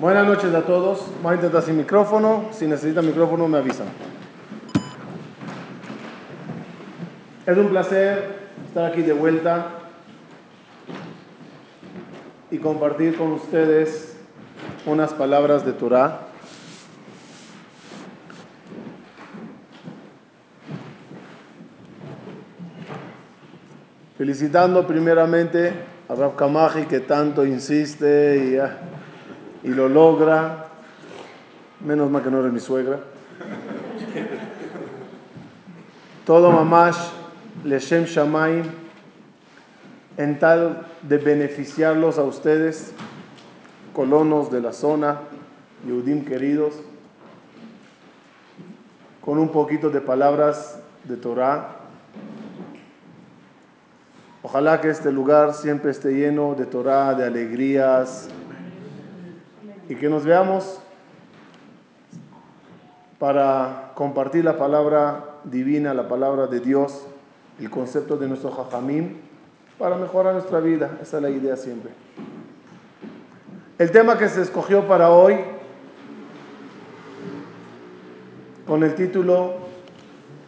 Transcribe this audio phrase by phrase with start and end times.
[0.00, 1.00] Buenas noches a todos.
[1.24, 2.50] Voy a intentar sin micrófono.
[2.52, 3.88] Si necesitan micrófono, me avisan.
[7.44, 8.38] Es un placer
[8.68, 9.70] estar aquí de vuelta
[12.52, 14.16] y compartir con ustedes
[14.86, 16.28] unas palabras de Torah.
[24.16, 25.72] Felicitando primeramente
[26.08, 28.97] a Rav Kamaji que tanto insiste y,
[29.62, 30.66] y lo logra.
[31.80, 33.00] Menos mal que no eres mi suegra.
[36.24, 36.98] Todo mamash,
[37.64, 38.64] Leshem Shamayim,
[40.16, 42.92] en tal de beneficiarlos a ustedes,
[43.94, 45.20] colonos de la zona,
[45.86, 46.74] Yehudim queridos,
[49.22, 51.76] con un poquito de palabras de Torah.
[54.42, 58.28] Ojalá que este lugar siempre esté lleno de Torah, de alegrías,
[59.88, 60.80] y que nos veamos
[63.18, 67.06] para compartir la palabra divina, la palabra de Dios,
[67.58, 69.16] el concepto de nuestro Jajamim,
[69.78, 70.98] para mejorar nuestra vida.
[71.02, 71.90] Esa es la idea siempre.
[73.78, 75.36] El tema que se escogió para hoy,
[78.66, 79.54] con el título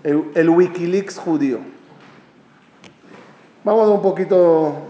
[0.02, 1.58] El, Wikileaks judío.
[3.64, 4.89] Vamos a un poquito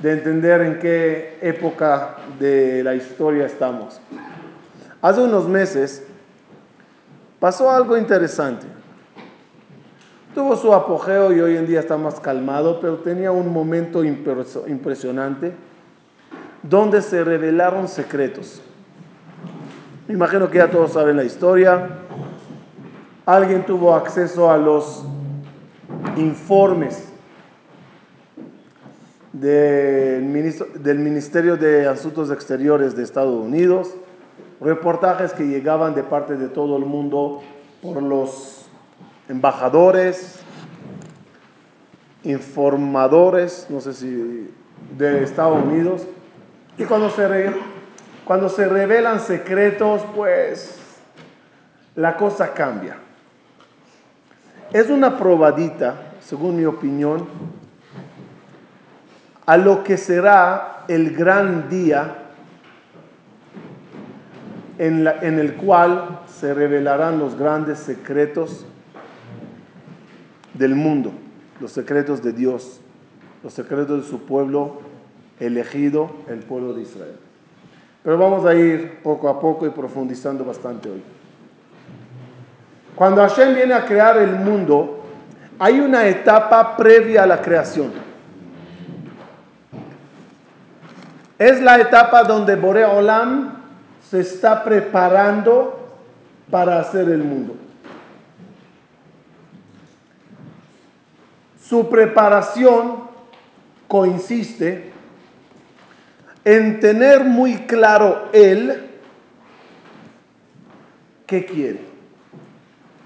[0.00, 4.00] de entender en qué época de la historia estamos.
[5.00, 6.04] Hace unos meses
[7.38, 8.66] pasó algo interesante.
[10.34, 15.54] Tuvo su apogeo y hoy en día está más calmado, pero tenía un momento impresionante
[16.62, 18.60] donde se revelaron secretos.
[20.08, 21.88] Me imagino que ya todos saben la historia.
[23.24, 25.04] Alguien tuvo acceso a los
[26.16, 27.13] informes
[29.34, 33.94] del, ministro, del Ministerio de Asuntos Exteriores de Estados Unidos,
[34.60, 37.42] reportajes que llegaban de parte de todo el mundo
[37.82, 38.66] por los
[39.28, 40.38] embajadores,
[42.22, 44.50] informadores, no sé si
[44.96, 46.06] de Estados Unidos,
[46.78, 47.52] y cuando se,
[48.24, 50.78] cuando se revelan secretos, pues
[51.96, 52.98] la cosa cambia.
[54.72, 57.26] Es una probadita, según mi opinión,
[59.46, 62.18] a lo que será el gran día
[64.78, 68.66] en, el cual se revelarán los grandes secretos
[70.54, 71.12] del mundo,
[71.60, 72.80] los secretos de Dios,
[73.42, 74.80] los secretos de su pueblo
[75.38, 77.16] elegido, el pueblo de Israel.
[78.02, 81.02] Pero vamos a ir poco a poco y profundizando bastante hoy.
[82.94, 85.02] Cuando Hashem viene a crear el mundo,
[85.58, 88.03] hay una etapa previa a la creación.
[91.44, 93.52] Es la etapa donde Bore Olam
[94.08, 95.90] se está preparando
[96.50, 97.54] para hacer el mundo.
[101.62, 103.04] Su preparación
[103.86, 104.90] consiste
[106.46, 108.90] en tener muy claro él
[111.26, 111.80] qué quiere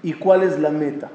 [0.01, 1.09] y cuál es la meta.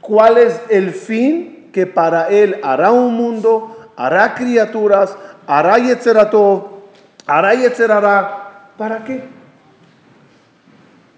[0.00, 6.64] ¿Cuál es el fin que para él hará un mundo, hará criaturas, hará Yetzeratov,
[7.26, 8.38] hará Yetzerará?
[8.76, 9.24] ¿Para qué?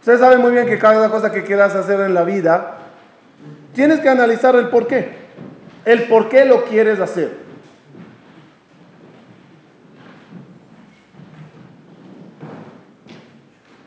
[0.01, 2.79] Ustedes saben muy bien que cada cosa que quieras hacer en la vida
[3.75, 5.25] Tienes que analizar el por qué.
[5.85, 7.45] El por qué lo quieres hacer.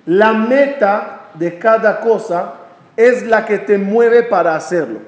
[0.06, 2.54] La meta de cada cosa
[2.96, 5.00] es la que te mueve para hacerlo.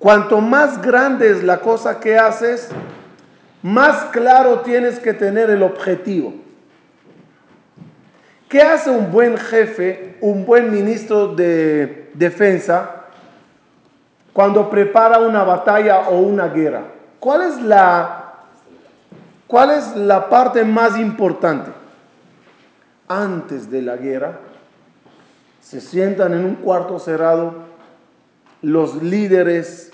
[0.00, 2.70] Cuanto más grande es la cosa que haces,
[3.60, 6.32] más claro tienes que tener el objetivo.
[8.48, 13.08] ¿Qué hace un buen jefe, un buen ministro de defensa
[14.32, 16.84] cuando prepara una batalla o una guerra?
[17.20, 18.36] ¿Cuál es la,
[19.46, 21.70] cuál es la parte más importante?
[23.06, 24.38] Antes de la guerra,
[25.60, 27.69] se sientan en un cuarto cerrado
[28.62, 29.92] los líderes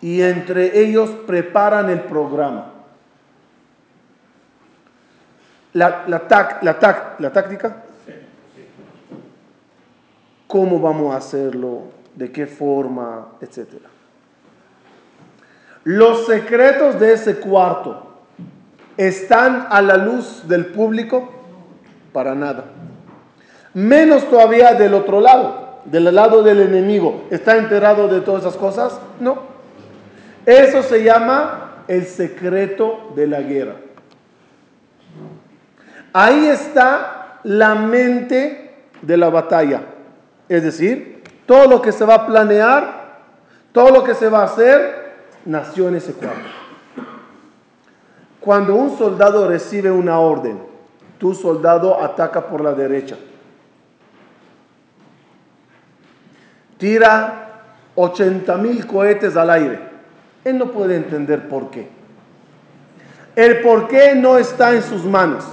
[0.00, 2.72] y entre ellos preparan el programa.
[5.72, 7.76] La, táctica,
[10.46, 11.84] cómo vamos a hacerlo,
[12.14, 13.68] de qué forma, etc.
[15.84, 18.20] Los secretos de ese cuarto
[18.96, 21.32] están a la luz del público
[22.12, 22.64] para nada.
[23.72, 27.24] Menos todavía del otro lado, del lado del enemigo.
[27.30, 28.98] ¿Está enterado de todas esas cosas?
[29.20, 29.38] No.
[30.46, 33.76] Eso se llama el secreto de la guerra.
[36.12, 39.82] Ahí está la mente de la batalla.
[40.48, 43.02] Es decir, todo lo que se va a planear,
[43.72, 45.12] todo lo que se va a hacer,
[45.44, 46.62] nació en ese cuadro.
[48.40, 50.60] Cuando un soldado recibe una orden,
[51.18, 53.16] tu soldado ataca por la derecha.
[56.82, 57.60] Tira
[57.94, 59.78] 80 mil cohetes al aire.
[60.44, 61.86] Él no puede entender por qué.
[63.36, 65.44] El por qué no está en sus manos.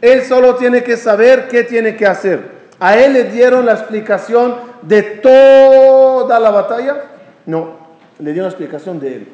[0.00, 2.68] Él solo tiene que saber qué tiene que hacer.
[2.78, 7.02] A él le dieron la explicación de toda la batalla.
[7.46, 7.76] No,
[8.20, 9.28] le dieron la explicación de él.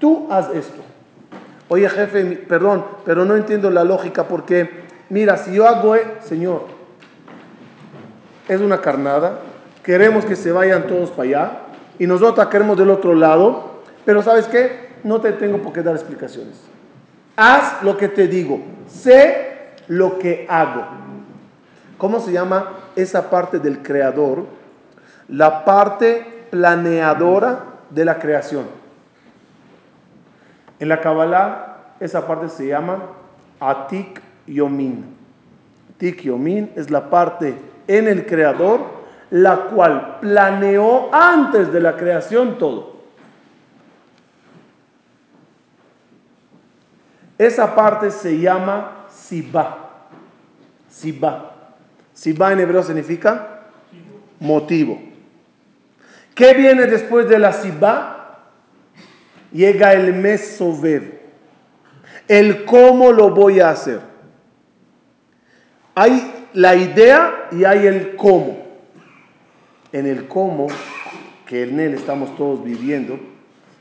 [0.00, 0.82] Tú haz esto.
[1.68, 4.68] Oye jefe, perdón, pero no entiendo la lógica porque,
[5.08, 6.62] mira, si yo hago, e-, señor,
[8.48, 9.38] es una carnada,
[9.84, 11.58] queremos que se vayan todos para allá
[11.98, 14.88] y nosotros queremos del otro lado, pero ¿sabes qué?
[15.04, 16.60] No te tengo por qué dar explicaciones.
[17.36, 20.84] Haz lo que te digo, sé lo que hago.
[21.98, 24.46] ¿Cómo se llama esa parte del creador?
[25.28, 28.64] La parte planeadora de la creación.
[30.80, 32.98] En la Kabbalah, esa parte se llama
[33.60, 35.04] Atik Yomin.
[35.94, 37.54] Atik Yomin es la parte
[37.86, 38.80] en el Creador,
[39.34, 42.94] la cual planeó antes de la creación todo.
[47.36, 50.06] Esa parte se llama Siba.
[50.88, 51.50] Siba.
[52.12, 53.62] Siba en hebreo significa
[54.38, 55.02] motivo.
[56.36, 58.14] ¿Qué viene después de la Siba?
[59.50, 61.22] llega el mesover,
[62.26, 64.00] el cómo lo voy a hacer.
[65.96, 68.63] Hay la idea y hay el cómo.
[69.94, 70.66] En el cómo,
[71.46, 73.16] que en él estamos todos viviendo,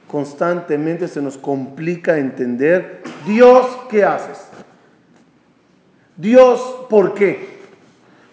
[0.08, 4.48] constantemente se nos complica entender, Dios, ¿qué haces?
[6.16, 7.58] Dios, ¿por qué?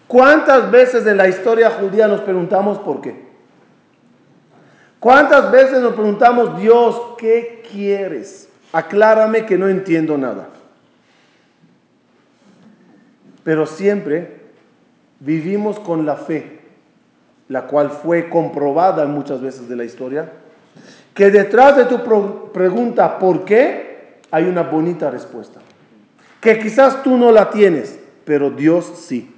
[0.06, 3.24] ¿Cuántas veces en la historia judía nos preguntamos por qué?
[4.98, 8.50] ¿Cuántas veces nos preguntamos, Dios, ¿qué quieres?
[8.72, 10.50] Aclárame que no entiendo nada.
[13.42, 14.40] Pero siempre
[15.18, 16.59] vivimos con la fe,
[17.50, 20.30] la cual fue comprobada muchas veces de la historia,
[21.12, 22.00] que detrás de tu
[22.52, 24.20] pregunta, ¿por qué?
[24.30, 25.60] Hay una bonita respuesta.
[26.40, 29.34] Que quizás tú no la tienes, pero Dios sí.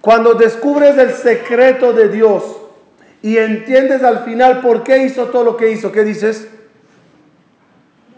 [0.00, 2.42] Cuando descubres el secreto de Dios,
[3.20, 6.48] y entiendes al final por qué hizo todo lo que hizo, ¿qué dices?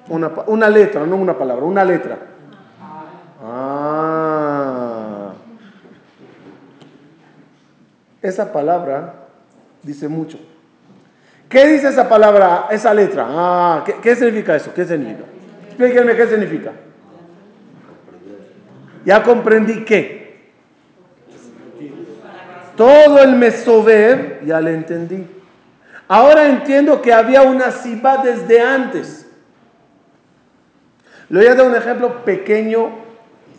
[0.07, 2.19] Una, una letra, no una palabra, una letra.
[8.29, 9.15] Esa palabra
[9.83, 10.39] dice mucho.
[11.49, 13.25] ¿Qué dice esa palabra, esa letra?
[13.27, 14.71] Ah, ¿qué, ¿qué, significa eso?
[14.75, 15.25] ¿Qué significa?
[15.69, 16.73] Explíquenme qué significa.
[19.07, 20.51] Ya comprendí qué.
[22.77, 25.27] Todo el mesover ya le entendí.
[26.07, 29.27] Ahora entiendo que había una siba desde antes.
[31.31, 32.91] Le voy a dar un ejemplo pequeño,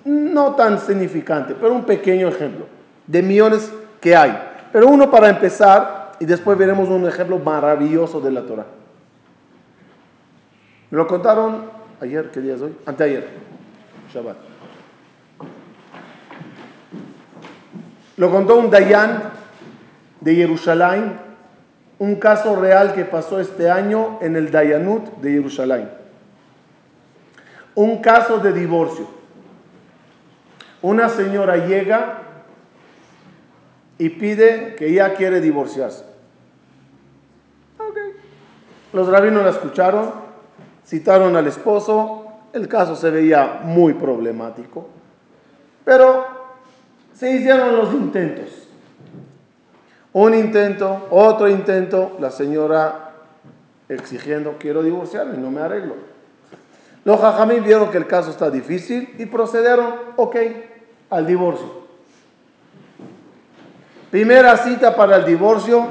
[0.06, 2.68] no tan significante, pero un pequeño ejemplo
[3.08, 4.49] de millones que hay.
[4.72, 8.66] Pero uno para empezar y después veremos un ejemplo maravilloso de la Torah.
[10.92, 11.66] Lo contaron
[12.02, 12.76] ayer, ¿qué día es hoy?
[12.86, 13.28] Anteayer,
[14.14, 14.38] Shabbat.
[18.18, 19.32] Lo contó un Dayan
[20.20, 21.18] de Jerusalén,
[22.00, 25.90] un caso real que pasó este año en el Dayanut de Jerusalén.
[27.76, 29.08] Un caso de divorcio.
[30.82, 32.29] Una señora llega
[34.00, 36.06] y pide que ella quiere divorciarse.
[38.92, 40.12] Los rabinos la escucharon,
[40.88, 44.88] citaron al esposo, el caso se veía muy problemático,
[45.86, 46.26] pero
[47.14, 48.68] se hicieron los intentos.
[50.14, 53.12] Un intento, otro intento, la señora
[53.90, 55.96] exigiendo, quiero divorciarme, no me arreglo.
[57.04, 60.36] Los jajamí vieron que el caso está difícil y procedieron, ok,
[61.12, 61.79] al divorcio.
[64.12, 65.86] Primera cita para el divorcio,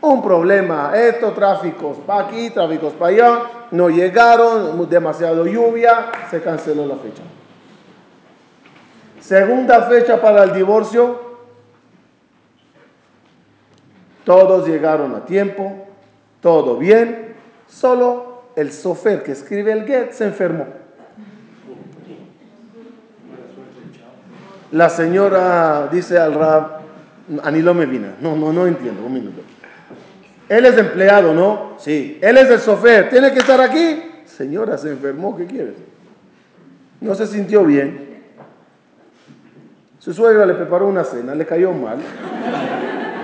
[0.00, 3.42] un problema, esto, tráficos para aquí, tráficos para allá,
[3.72, 7.22] no llegaron, demasiado lluvia, se canceló la fecha.
[9.20, 11.34] Segunda fecha para el divorcio.
[14.24, 15.86] Todos llegaron a tiempo,
[16.40, 17.34] todo bien,
[17.66, 20.83] solo el sofer que escribe el get se enfermó.
[24.72, 26.80] La señora dice al rab,
[27.42, 28.08] Anilo me vino.
[28.20, 29.40] No, no, no entiendo, un minuto.
[30.48, 31.74] Él es empleado, ¿no?
[31.78, 32.18] Sí.
[32.20, 33.08] Él es el sofer.
[33.08, 34.02] ¿Tiene que estar aquí?
[34.24, 35.36] Señora, se enfermó.
[35.36, 35.74] ¿Qué quieres?
[37.00, 38.14] No se sintió bien.
[39.98, 41.98] Su suegra le preparó una cena, le cayó mal.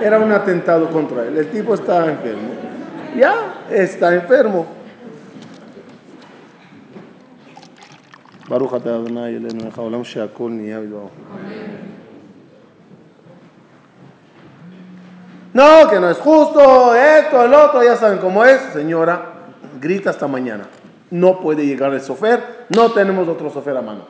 [0.01, 1.37] Era un atentado contra él.
[1.37, 2.49] El tipo está enfermo.
[3.15, 4.65] Ya, está enfermo.
[8.51, 10.51] Baruch Adonai Elenu Haolam Sheakol
[15.53, 18.61] No, que no es justo, esto, el otro, ya saben cómo es.
[18.73, 19.21] Señora,
[19.79, 20.65] grita hasta mañana.
[21.11, 24.01] No puede llegar el sofer, no tenemos otro sofer a mano.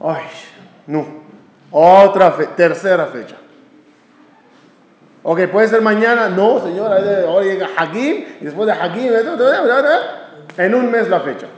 [0.00, 0.22] Ay,
[0.86, 1.04] no.
[1.72, 3.36] Otra tercera fecha.
[5.24, 6.28] Ok, puede ser mañana.
[6.28, 9.12] No, señora, ahora llega Hakim y después de Hakim,
[10.58, 11.48] en un mes la fecha.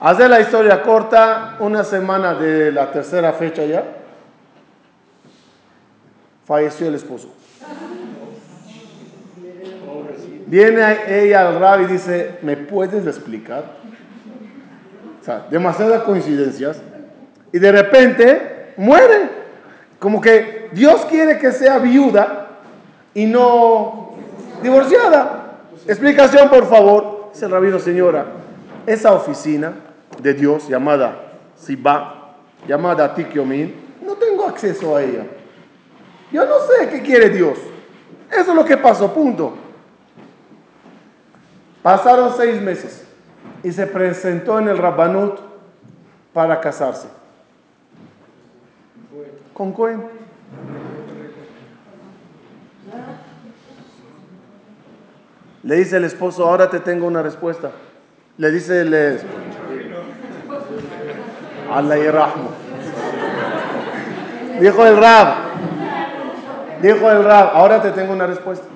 [0.00, 3.84] Hace la historia corta, una semana de la tercera fecha ya,
[6.44, 7.32] falleció el esposo.
[10.46, 13.64] Viene ella al rab y dice, ¿me puedes explicar?
[15.50, 16.80] Demasiadas coincidencias.
[17.52, 19.44] Y de repente muere.
[19.98, 22.48] Como que Dios quiere que sea viuda
[23.14, 24.16] y no
[24.62, 25.60] divorciada.
[25.86, 27.30] Explicación, por favor.
[27.32, 28.26] Dice el rabino, señora,
[28.86, 29.72] esa oficina
[30.20, 32.36] de Dios llamada Siba,
[32.66, 35.24] llamada Tikyomin, no tengo acceso a ella.
[36.32, 37.58] Yo no sé qué quiere Dios.
[38.30, 39.54] Eso es lo que pasó, punto.
[41.82, 43.04] Pasaron seis meses
[43.62, 45.38] y se presentó en el Rabbanut
[46.32, 47.08] para casarse.
[49.52, 50.02] Con Cohen.
[55.62, 57.70] Le dice el esposo, ahora te tengo una respuesta.
[58.36, 59.20] Le dice el
[61.70, 62.34] Allah
[64.60, 65.34] Dijo el Rab,
[66.80, 68.66] dijo el Rab, ahora te tengo una respuesta.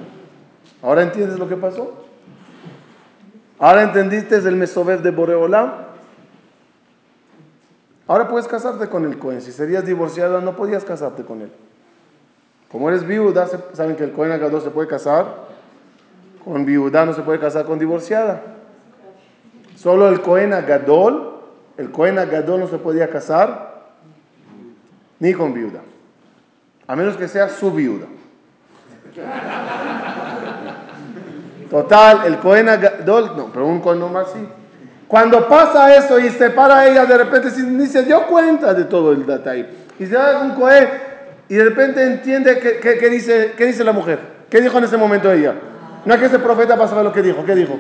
[0.83, 2.05] ¿Ahora entiendes lo que pasó?
[3.59, 5.73] ¿Ahora entendiste el mesover de Boreolam?
[8.09, 9.41] Ahora puedes casarte con el Cohen.
[9.41, 11.53] Si serías divorciada, no podías casarte con él.
[12.71, 15.47] Como eres viuda, saben que el Cohen Agadol se puede casar
[16.45, 18.58] con viuda, no se puede casar con divorciada.
[19.79, 21.39] Solo el Cohen Agadol
[21.79, 23.79] el Cohen Agadol no se podía casar
[25.21, 25.81] ni con viuda,
[26.87, 28.07] a menos que sea su viuda.
[31.71, 34.41] Total, el Cohen Agadol, no, pero un Cohen normal sí.
[35.07, 39.13] Cuando pasa eso y se para ella, de repente ni se dio cuenta de todo
[39.13, 39.69] el detalle.
[40.01, 40.89] Y se da un Cohen
[41.49, 44.19] y de repente entiende qué, dice, qué dice la mujer.
[44.51, 45.55] ¿Qué dijo en ese momento ella?
[46.05, 47.45] No es que ese profeta para saber lo que dijo.
[47.45, 47.79] ¿Qué dijo?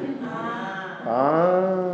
[1.04, 1.87] Ah.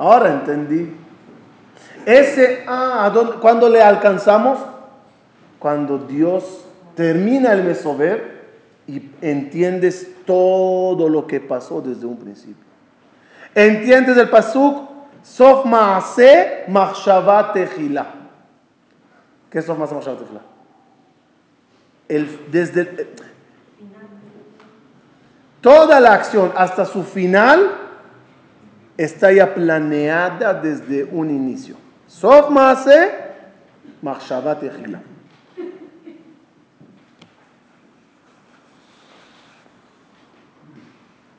[0.00, 0.96] Ahora entendí.
[2.06, 4.58] Ese ah, ¿cuándo le alcanzamos?
[5.58, 6.64] Cuando Dios
[6.94, 8.48] termina el mesover
[8.86, 12.64] y entiendes todo lo que pasó desde un principio.
[13.54, 14.88] Entiendes el pasuk,
[15.22, 17.52] sof maase machshavat
[19.50, 20.20] ¿Qué es sof maase machshavat
[22.08, 23.06] El, desde
[25.60, 27.89] toda la acción hasta su final
[29.04, 31.76] está ya planeada desde un inicio.
[32.06, 33.10] Sof Maase,
[34.02, 35.00] Machshavat Echila.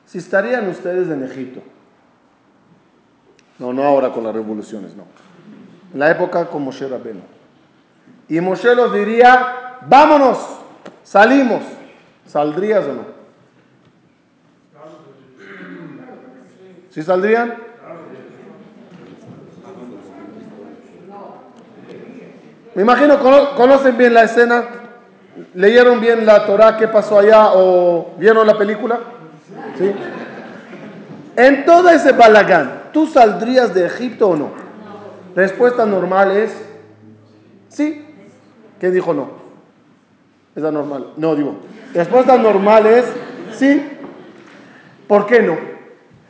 [0.06, 1.62] Si estarían ustedes en Egipto,
[3.58, 5.04] no, no ahora con las revoluciones, no.
[5.92, 7.22] En la época con Moshe Rabbeinu.
[8.28, 10.38] Y Moshe los diría, vámonos,
[11.04, 11.62] salimos.
[12.26, 13.11] ¿Saldrías o no?
[16.92, 17.54] ¿Sí saldrían?
[22.74, 23.18] Me imagino,
[23.56, 24.64] conocen bien la escena,
[25.54, 29.00] leyeron bien la Torah, qué pasó allá o vieron la película.
[29.78, 29.90] ¿Sí?
[31.36, 34.50] En todo ese balagán, ¿tú saldrías de Egipto o no?
[35.34, 36.54] Respuesta normal es
[37.70, 38.06] sí.
[38.78, 39.30] ¿Qué dijo no?
[40.54, 41.12] Es normal.
[41.16, 41.56] No, digo.
[41.94, 43.06] Respuesta normal es
[43.54, 43.82] sí.
[45.08, 45.71] ¿Por qué no?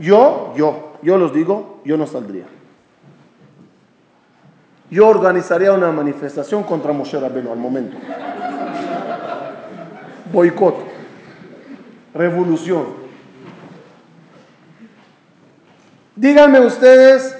[0.03, 2.47] Yo, yo, yo los digo, yo no saldría.
[4.91, 7.97] Yo organizaría una manifestación contra Moshe Rabbeinu al momento.
[10.33, 10.75] Boicot.
[12.15, 12.85] Revolución.
[16.17, 17.39] Díganme ustedes,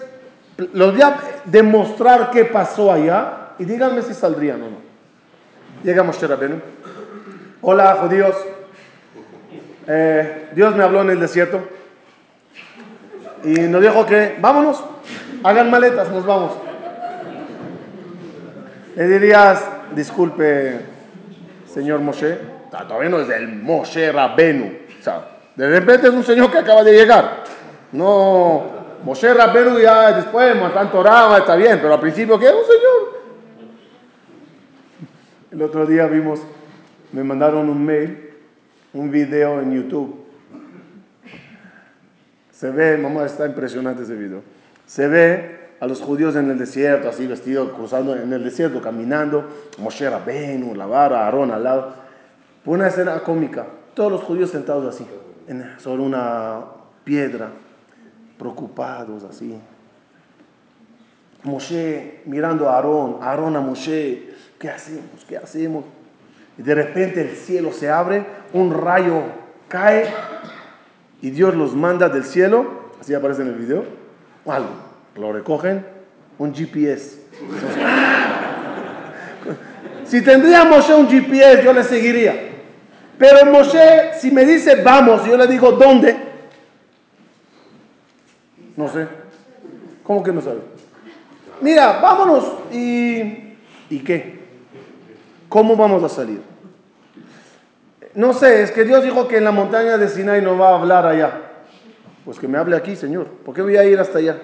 [0.73, 4.77] los voy a demostrar qué pasó allá y díganme si saldrían o no.
[5.83, 6.61] Llega Moshe Rabbeinu.
[7.61, 8.37] Hola, judíos.
[9.89, 11.82] Eh, Dios me habló en el desierto.
[13.45, 14.83] Y nos dijo que, vámonos,
[15.43, 16.53] hagan maletas, nos vamos.
[18.95, 20.81] Le dirías, disculpe,
[21.67, 22.39] señor Moshe,
[22.71, 24.73] todavía no es el Moshe Rabenu.
[24.99, 27.43] O sea, de repente es un señor que acaba de llegar.
[27.93, 28.63] No,
[29.05, 33.23] Moshe Rabenu ya después, tanto Torah, está bien, pero al principio, ¿qué es un señor?
[35.51, 36.41] El otro día vimos,
[37.13, 38.31] me mandaron un mail,
[38.93, 40.22] un video en YouTube.
[42.63, 44.41] Se ve, mamá, está impresionante ese video.
[44.87, 49.49] Se ve a los judíos en el desierto, así vestidos, cruzando en el desierto, caminando,
[49.79, 51.93] Moshe Rabenu, la vara, Aarón al lado.
[52.65, 55.05] Fue una escena cómica, todos los judíos sentados así,
[55.79, 56.61] sobre una
[57.03, 57.49] piedra,
[58.39, 59.59] preocupados así.
[61.43, 65.25] Moshe mirando a Aarón, Aarón a Moshe, ¿qué hacemos?
[65.29, 65.85] ¿Qué hacemos?
[66.57, 69.21] Y de repente el cielo se abre, un rayo
[69.67, 70.07] cae
[71.23, 73.85] y Dios los manda del cielo, así aparece en el video,
[74.47, 75.85] algo lo recogen,
[76.39, 77.21] un GPS.
[80.07, 82.51] si tendría Moshe un GPS, yo le seguiría.
[83.19, 86.17] Pero Moshe, si me dice vamos, yo le digo dónde.
[88.77, 89.07] No sé.
[90.03, 90.61] ¿Cómo que no sabe?
[91.61, 92.45] Mira, vámonos.
[92.73, 93.55] ¿Y,
[93.91, 94.41] ¿Y qué?
[95.49, 96.41] ¿Cómo vamos a salir?
[98.15, 100.79] No sé, es que Dios dijo que en la montaña de Sinai no va a
[100.79, 101.33] hablar allá.
[102.25, 103.27] Pues que me hable aquí, Señor.
[103.27, 104.37] ¿Por qué voy a ir hasta allá?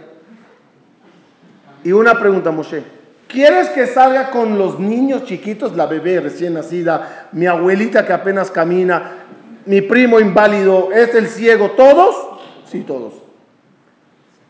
[1.84, 2.82] Y una pregunta, Moshe.
[3.28, 8.50] ¿Quieres que salga con los niños chiquitos, la bebé recién nacida, mi abuelita que apenas
[8.50, 9.26] camina,
[9.66, 12.16] mi primo inválido, es el ciego, todos?
[12.64, 13.12] Sí, todos.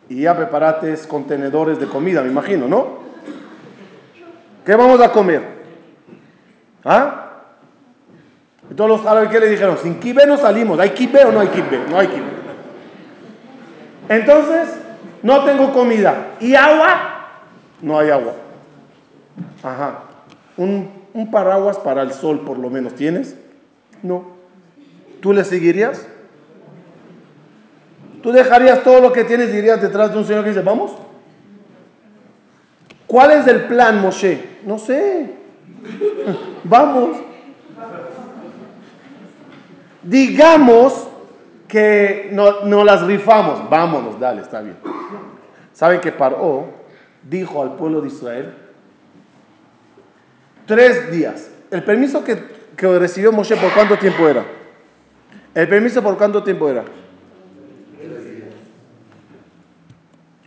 [0.08, 2.98] Y ya preparaste contenedores de comida, me imagino, ¿no?
[4.64, 5.42] ¿Qué vamos a comer?
[6.84, 7.27] ¿Ah?
[8.70, 9.78] Y todos los árabes, ¿qué le dijeron?
[9.82, 10.78] Sin kibe no salimos.
[10.78, 11.80] ¿Hay kibe o no hay kibe?
[11.90, 12.38] No hay kibe.
[14.08, 14.68] Entonces,
[15.22, 16.34] no tengo comida.
[16.40, 17.08] ¿Y agua?
[17.80, 18.34] no hay agua.
[19.62, 20.02] Ajá.
[20.56, 20.96] Un,
[21.30, 23.36] paraguas para el sol por lo menos tienes.
[24.02, 24.36] No.
[25.20, 26.06] ¿Tú le seguirías?
[28.22, 30.92] ¿Tú dejarías todo lo que tienes y irías detrás de un señor que dice, vamos?
[33.06, 34.58] ¿Cuál es el plan, Moshe?
[34.64, 35.34] No sé.
[36.64, 37.16] vamos.
[40.02, 41.08] Digamos
[41.66, 43.68] que no, no, las rifamos.
[43.68, 44.76] Vámonos, dale, está bien.
[45.72, 46.78] ¿Saben que paró?
[47.22, 48.54] dijo al pueblo de Israel,
[50.66, 51.50] tres días.
[51.70, 52.38] El permiso que,
[52.98, 54.44] recibió Moshe, ¿por cuánto tiempo era?
[55.54, 56.84] El permiso por cuánto tiempo era?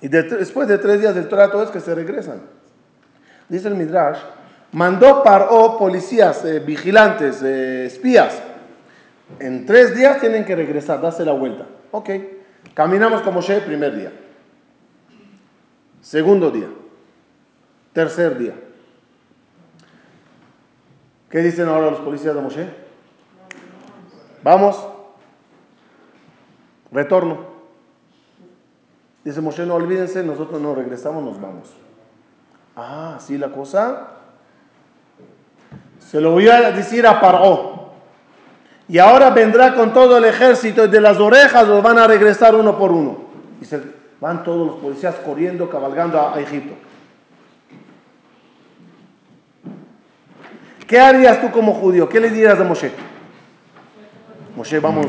[0.04, 2.42] Y después de tres días del trato es que se regresan.
[3.48, 4.18] Dice el Midrash,
[4.72, 8.42] mandó Paró policías, eh, vigilantes, eh, espías.
[9.39, 11.65] En tres días tienen que regresar, darse la vuelta.
[11.91, 12.10] Ok,
[12.74, 14.12] caminamos con Moshe el primer día.
[16.02, 16.67] Segundo día.
[17.94, 18.54] Tercer día.
[21.30, 22.67] ¿Qué dicen ahora los policías de Moshe?
[24.44, 24.88] Vamos.
[26.91, 27.52] Retorno.
[29.24, 31.74] Dice Moshe, no olvídense, nosotros no regresamos, nos vamos.
[32.76, 34.08] Ah, sí la cosa.
[36.00, 37.81] Se lo voy a decir a Paró.
[38.92, 42.54] Y ahora vendrá con todo el ejército y de las orejas los van a regresar
[42.54, 43.20] uno por uno.
[43.58, 43.82] Dice,
[44.20, 46.76] Van todos los policías corriendo, cabalgando a, Egipto.
[50.86, 52.08] ¿Qué harías tú como judío?
[52.08, 52.92] ¿Qué le dirías a Moshe?
[54.56, 55.08] Moshe, vamos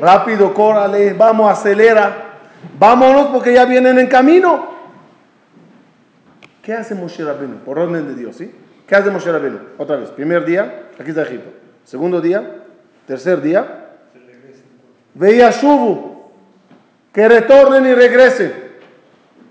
[0.00, 2.38] rápido, córale, vamos, acelera,
[2.78, 4.70] vámonos porque ya vienen en camino.
[6.62, 7.58] ¿Qué hace Moshe Rabenu?
[7.58, 8.52] Por orden de Dios, ¿sí?
[8.88, 9.58] ¿Qué hace Moshe Rabenu?
[9.78, 11.50] Otra vez, primer día, aquí está Egipto.
[11.84, 12.59] Segundo día,
[13.10, 13.88] tercer día,
[15.14, 16.30] veía Shubu,
[17.12, 18.52] que retornen y regresen.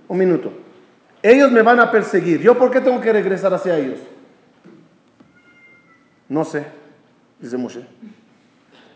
[0.08, 0.54] Un minuto.
[1.22, 2.40] Ellos me van a perseguir.
[2.40, 4.00] ¿Yo por qué tengo que regresar hacia ellos?
[6.30, 6.68] No sé,
[7.38, 7.86] dice Moshe.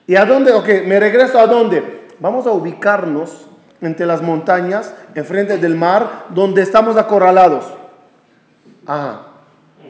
[0.07, 0.53] ¿Y a dónde?
[0.53, 2.07] Ok, me regreso a dónde?
[2.19, 3.49] Vamos a ubicarnos
[3.81, 7.65] entre las montañas, enfrente del mar, donde estamos acorralados.
[8.85, 9.27] Ajá.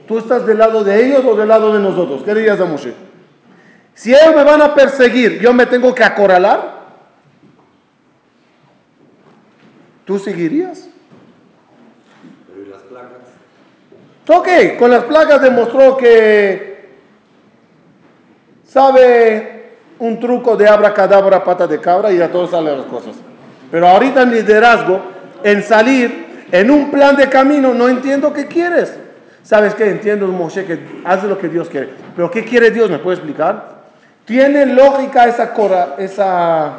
[0.08, 2.24] ¿Tú estás del lado de ellos o del lado de nosotros?
[2.24, 3.13] ¿Qué dirías a Moshe?
[3.96, 6.74] Si ellos me van a perseguir, ¿yo me tengo que acorralar?
[10.06, 10.90] ¿Tú seguirías?
[12.48, 13.20] Pero ¿y las placas?
[14.28, 16.90] Ok, con las placas demostró que
[18.68, 23.16] sabe un truco de abracadabra, pata de cabra y a todos salen las cosas.
[23.72, 25.02] Pero ahorita en liderazgo,
[25.44, 29.00] en salir, en un plan de camino, no entiendo qué quieres.
[29.44, 29.90] ¿Sabes qué?
[29.90, 31.90] Entiendo, Moshe, que hace lo que Dios quiere.
[32.16, 32.90] Pero ¿qué quiere Dios?
[32.90, 33.73] ¿Me puede explicar?
[34.26, 36.74] ¿Tiene lógica esa, cora, esa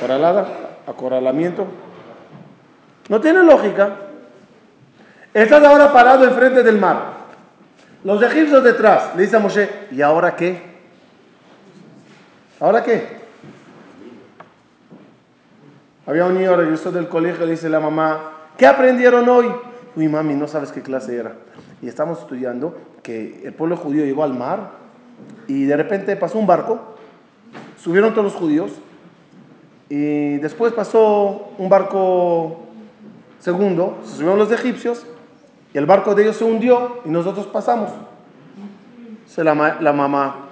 [0.00, 0.46] coralada,
[0.86, 1.66] acorralamiento?
[3.08, 3.96] No tiene lógica.
[5.32, 7.14] Estás ahora parado enfrente del mar.
[8.04, 9.16] Los egipcios detrás.
[9.16, 10.62] Le dice a Moshe, ¿y ahora qué?
[12.60, 13.24] ¿Ahora qué?
[16.06, 19.50] Había un niño regresó del colegio, le dice la mamá, ¿qué aprendieron hoy?
[19.96, 21.32] Uy, mami, no sabes qué clase era.
[21.82, 24.83] Y estamos estudiando que el pueblo judío llegó al mar
[25.46, 26.96] y de repente pasó un barco,
[27.78, 28.72] subieron todos los judíos
[29.88, 32.60] y después pasó un barco
[33.38, 35.06] segundo, se subieron los egipcios
[35.72, 37.90] y el barco de ellos se hundió y nosotros pasamos.
[39.36, 40.46] La, la mamá,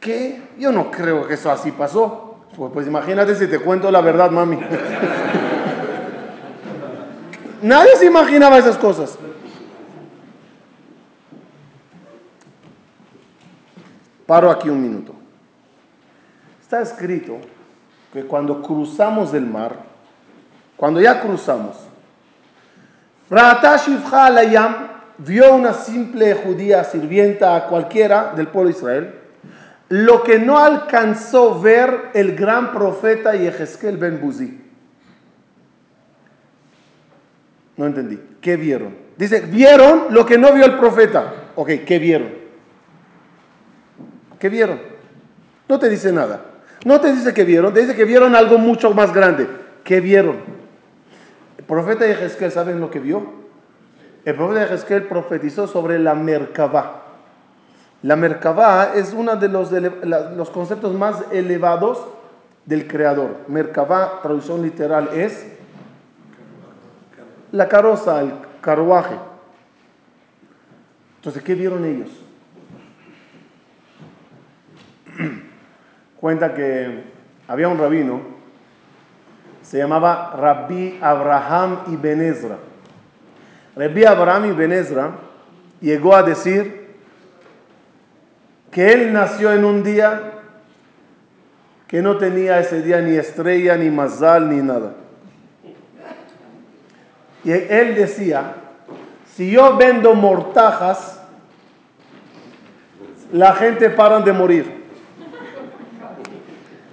[0.00, 0.40] ¿qué?
[0.58, 2.36] Yo no creo que eso así pasó.
[2.56, 4.58] Pues, pues imagínate si te cuento la verdad, mami.
[7.62, 9.18] Nadie se imaginaba esas cosas.
[14.28, 15.14] Paro aquí un minuto.
[16.60, 17.38] Está escrito
[18.12, 19.76] que cuando cruzamos el mar,
[20.76, 21.78] cuando ya cruzamos,
[25.16, 29.14] vio una simple judía sirvienta a cualquiera del pueblo de Israel
[29.88, 34.60] lo que no alcanzó ver el gran profeta Yehezkel ben Buzi.
[37.78, 38.20] No entendí.
[38.42, 38.94] ¿Qué vieron?
[39.16, 41.32] Dice, vieron lo que no vio el profeta.
[41.54, 42.47] Ok, ¿qué vieron?
[44.38, 44.80] ¿Qué vieron?
[45.68, 46.40] No te dice nada.
[46.84, 49.48] No te dice que vieron, te dice que vieron algo mucho más grande.
[49.82, 50.36] ¿Qué vieron?
[51.56, 53.22] El profeta Yehezkel, ¿saben lo que vio?
[54.24, 57.02] El profeta Yehezkel profetizó sobre la Merkabah.
[58.02, 61.98] La Merkabah es uno de los, los conceptos más elevados
[62.64, 63.38] del Creador.
[63.48, 65.46] Merkabah, traducción literal, es
[67.50, 69.16] la carroza, el carruaje.
[71.16, 72.10] Entonces, ¿qué vieron ellos?
[76.20, 77.04] Cuenta que
[77.46, 78.20] había un rabino,
[79.62, 82.56] se llamaba Rabbi Abraham Ibn Ezra.
[83.76, 85.10] Rabbi Abraham Ibn Ezra
[85.80, 86.88] llegó a decir
[88.70, 90.32] que él nació en un día
[91.86, 94.92] que no tenía ese día ni estrella, ni mazal, ni nada.
[97.44, 98.56] Y él decía,
[99.34, 101.18] si yo vendo mortajas,
[103.32, 104.77] la gente para de morir.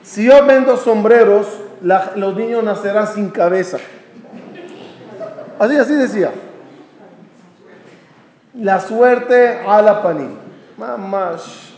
[0.05, 1.47] Si yo vendo sombreros,
[1.81, 3.77] los niños nacerán sin cabeza.
[5.57, 6.31] Así, así decía.
[8.53, 10.35] La suerte a la panilla.
[10.77, 11.73] Mamash.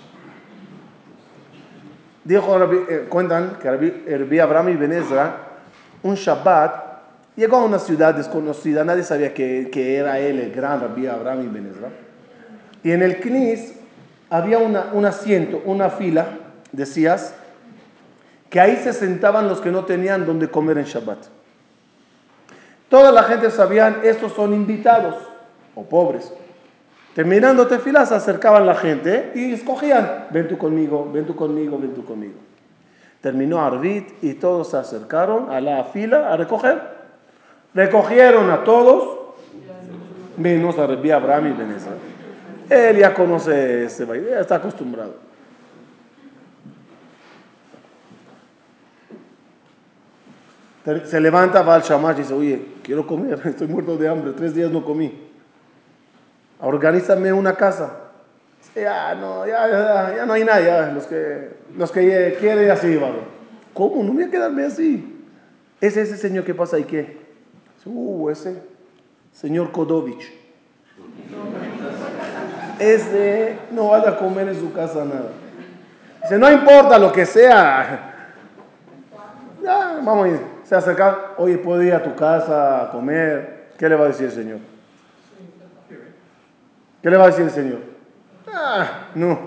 [2.23, 3.71] Dijo, eh, cuentan que
[4.17, 5.37] Rabbi Abraham y Benezra,
[6.03, 6.73] un Shabbat,
[7.37, 11.47] llegó a una ciudad desconocida, nadie sabía que, era él, el gran Rabbi Abraham y
[11.47, 11.87] Benezra.
[12.83, 13.75] Y en el Knis
[14.29, 16.25] había una, un asiento, una fila
[16.73, 17.33] decías,
[18.57, 21.19] que ahí se sentaban los que no tenían donde comer en Shabbat.
[22.89, 25.13] Toda la gente sabían, estos son invitados
[25.75, 26.33] o pobres.
[27.13, 31.93] Terminando tefilas, se acercaban la gente y escogían, ven tú conmigo, ven tú conmigo, ven
[31.93, 32.33] tú conmigo.
[33.21, 36.81] Terminó Arvit y todos se acercaron a la fila a recoger.
[37.75, 39.35] Recogieron a todos,
[40.35, 41.91] menos a Abraham y Beneza.
[42.67, 45.26] Él ya conoce ese baile, está acostumbrado.
[51.05, 54.55] Se levanta, va al shamash y dice, oye, quiero comer, estoy muerto de hambre, tres
[54.55, 55.27] días no comí
[56.59, 57.91] organízame una casa.
[58.75, 63.19] Ya no, ya, ya, no hay nada, los que, los que quieren así, ¿vale?
[63.73, 64.03] ¿Cómo?
[64.03, 65.23] No voy a quedarme así.
[65.81, 67.17] Es ese señor que pasa ahí, ¿qué?
[67.85, 68.61] Uh, ese
[69.31, 70.33] señor Kodovich.
[72.79, 75.31] Ese no va a comer en su casa nada.
[76.21, 78.13] Dice, no importa lo que sea.
[79.63, 80.56] Ya, vamos a ir.
[80.67, 83.69] Se acerca, oye, ¿puedo ir a tu casa a comer?
[83.77, 84.59] ¿Qué le va a decir el Señor?
[87.01, 87.79] ¿Qué le va a decir el Señor?
[88.53, 89.39] Ah, no.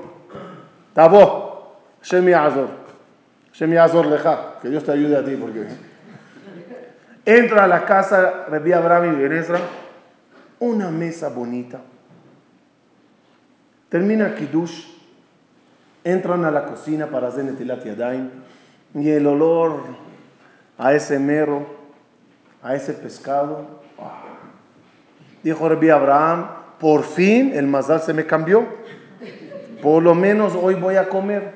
[0.94, 1.76] Tabo.
[2.02, 2.68] Shemi Azor.
[3.52, 4.54] Shemi Azor leja.
[4.62, 5.66] Que Dios te ayude a ti porque.
[7.26, 9.59] Entra a la casa Rabbi Abraham y Benezra.
[10.59, 11.80] Una mesa bonita.
[13.90, 14.87] Termina Kiddush.
[16.02, 18.30] Entran a la cocina para hacer Netilat Yadayim.
[18.94, 20.10] Y el olor
[20.81, 21.66] a ese mero,
[22.62, 23.66] a ese pescado.
[25.43, 26.49] Dijo Rabbi Abraham,
[26.81, 28.64] por fin el mazal se me cambió.
[29.83, 31.53] Por lo menos hoy voy a comer.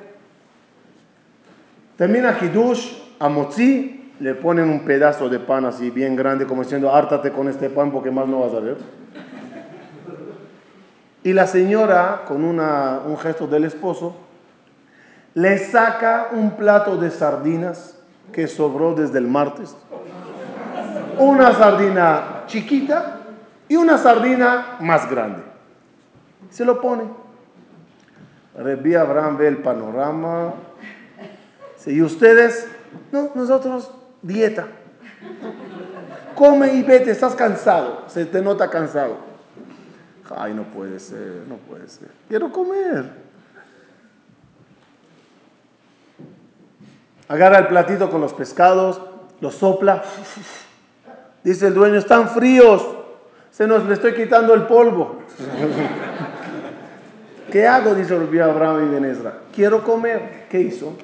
[1.97, 6.95] Termina Hidush, a Motzi, le ponen un pedazo de pan así bien grande, como diciendo,
[6.95, 8.77] hártate con este pan porque más no vas a ver.
[11.23, 14.17] Y la señora, con un gesto del esposo,
[15.33, 19.77] le saca un plato de sardinas que sobró desde el martes.
[21.19, 23.21] Una sardina chiquita
[23.69, 25.43] y una sardina más grande.
[26.51, 27.05] Se lo pone.
[28.57, 30.55] Rebí Abraham ve el panorama.
[31.87, 32.67] ¿Y ustedes?
[33.13, 33.91] No, nosotros
[34.23, 34.67] dieta.
[36.35, 38.05] Come y vete, estás cansado.
[38.09, 39.17] Se te nota cansado.
[40.35, 42.09] Ay, no puede ser, no puede ser.
[42.29, 43.24] Quiero comer.
[47.29, 49.01] Agarra el platito con los pescados,
[49.41, 50.03] los sopla.
[51.43, 52.87] Dice el dueño, están fríos.
[53.51, 55.23] Se nos le estoy quitando el polvo.
[57.53, 57.95] ¿Qué hago?
[57.95, 59.39] Dice Abraham y Benezra.
[59.55, 60.47] Quiero comer.
[60.51, 60.97] ¿Qué hizo?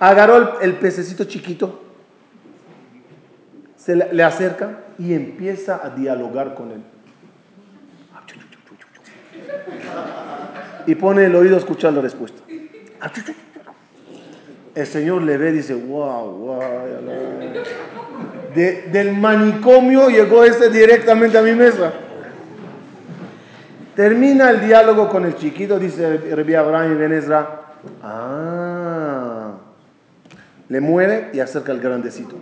[0.00, 1.82] Agarró el, pececito chiquito,
[3.76, 6.82] se le, acerca y empieza a dialogar con él.
[10.86, 12.42] Y pone el oído a escuchar la respuesta.
[14.76, 16.60] El Señor le ve y dice, wow, wow.
[18.54, 21.94] del manicomio llegó ese directamente a mi mesa.
[23.94, 27.62] Termina el diálogo con el chiquito, dice Rabbi Abraham y Benezra.
[28.02, 29.52] Ah,
[30.68, 32.36] le mueve y acerca el grandecito.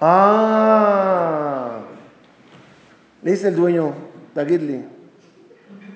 [0.00, 1.80] Ah,
[3.24, 3.92] le dice el dueño,
[4.36, 4.84] Dagidli,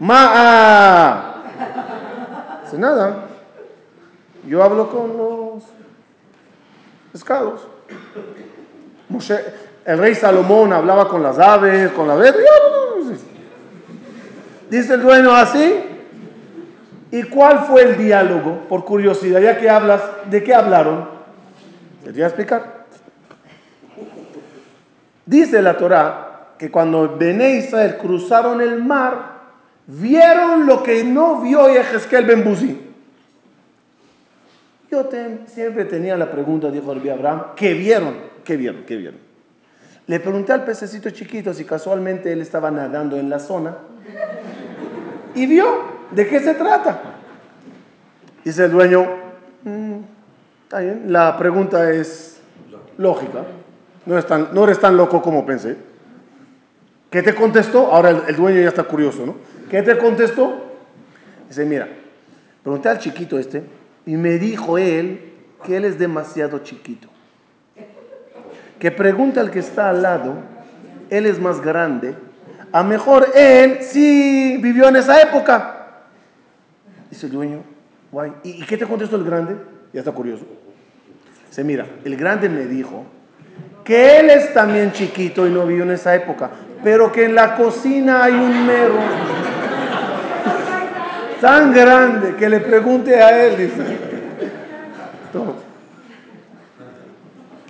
[0.01, 1.31] Ma'a.
[2.79, 3.27] Nada.
[4.47, 5.65] Yo hablo con los
[7.13, 7.67] pescados.
[9.85, 12.35] el rey Salomón hablaba con las aves, con la aves.
[14.71, 15.87] Dice el dueño así.
[17.13, 18.69] ¿Y cuál fue el diálogo?
[18.69, 21.09] Por curiosidad, ya que hablas, ¿de qué hablaron?
[22.05, 22.87] ¿Te voy a explicar?
[25.27, 29.40] Dice la Torah que cuando Bené Israel cruzaron el mar,
[29.91, 32.79] vieron lo que no vio Yehezkel Ben Buzi.
[34.91, 35.09] Yo
[35.47, 38.17] siempre tenía la pregunta, dijo el Abraham, ¿qué vieron?
[38.45, 38.85] ¿Qué vieron?
[38.85, 39.21] ¿Qué vieron?
[40.07, 43.77] Le pregunté al pececito chiquito si casualmente él estaba nadando en la zona
[45.35, 45.67] y vio
[46.11, 47.01] de qué se trata.
[48.45, 49.07] Dice el dueño,
[49.63, 49.99] mm,
[50.79, 52.41] bien, la pregunta es
[52.99, 53.45] lógica,
[54.07, 55.77] no, es tan, no eres tan loco como pensé.
[57.11, 57.93] ¿Qué te contestó?
[57.93, 59.60] Ahora el dueño ya está curioso, ¿no?
[59.71, 60.67] ¿Qué te contestó?
[61.49, 61.89] Dice, mira,
[62.63, 63.63] pregunté al chiquito este
[64.05, 65.33] y me dijo él
[65.65, 67.09] que él es demasiado chiquito.
[68.79, 70.35] Que pregunta al que está al lado,
[71.09, 72.15] él es más grande.
[72.73, 76.03] A mejor él sí vivió en esa época.
[77.11, 77.63] Dice el dueño,
[78.11, 78.33] guay.
[78.43, 79.57] ¿Y qué te contestó el grande?
[79.93, 80.47] Ya está curioso.
[81.49, 83.05] Dice, mira, el grande me dijo
[83.85, 86.51] que él es también chiquito y no vivió en esa época,
[86.83, 88.95] pero que en la cocina hay un mero
[91.41, 93.99] tan grande que le pregunte a él, dice.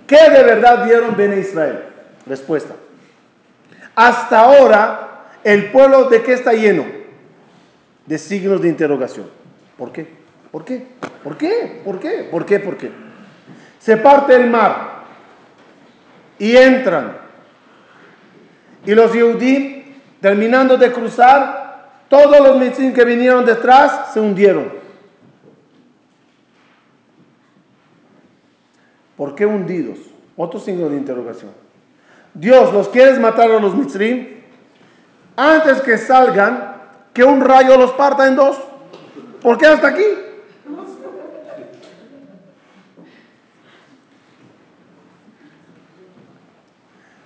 [0.06, 1.84] ¿Qué de verdad vieron Ben Israel?
[2.26, 2.74] Respuesta.
[3.94, 6.84] Hasta ahora, el pueblo de qué está lleno?
[8.06, 9.26] De signos de interrogación.
[9.78, 10.08] ¿Por qué?
[10.50, 10.86] ¿Por qué?
[11.22, 11.80] ¿Por qué?
[11.84, 12.28] ¿Por qué?
[12.30, 12.58] ¿Por qué?
[12.58, 12.90] ¿Por qué?
[13.78, 15.04] Se parte el mar
[16.38, 17.16] y entran.
[18.84, 19.82] Y los Yehudim,
[20.20, 21.59] terminando de cruzar,
[22.10, 24.72] todos los mitzvim que vinieron detrás se hundieron.
[29.16, 29.98] ¿Por qué hundidos?
[30.36, 31.52] Otro signo de interrogación.
[32.34, 34.40] Dios, ¿los quieres matar a los mitzvim?
[35.36, 36.74] Antes que salgan,
[37.14, 38.58] que un rayo los parta en dos.
[39.40, 40.02] ¿Por qué hasta aquí?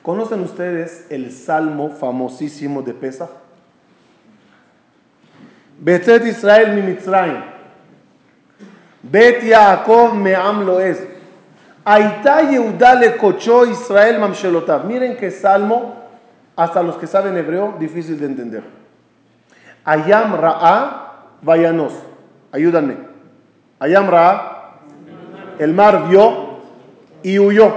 [0.03, 3.44] ¿Conocen ustedes el salmo famosísimo de Pesach?
[5.85, 7.45] Betet Israel mi Mitzrayim.
[9.03, 10.99] Bet Yaakov me am es.
[11.85, 14.87] Aita Yehuda le cochó Israel mamshelotav.
[14.87, 15.97] Miren qué salmo,
[16.57, 18.63] hasta los que saben hebreo, difícil de entender.
[19.85, 21.93] Ayam Ra'a Vayanos.
[22.51, 22.97] Ayúdanme.
[23.79, 24.79] Ayam Ra'a.
[25.59, 26.61] El mar vio
[27.23, 27.75] y huyó.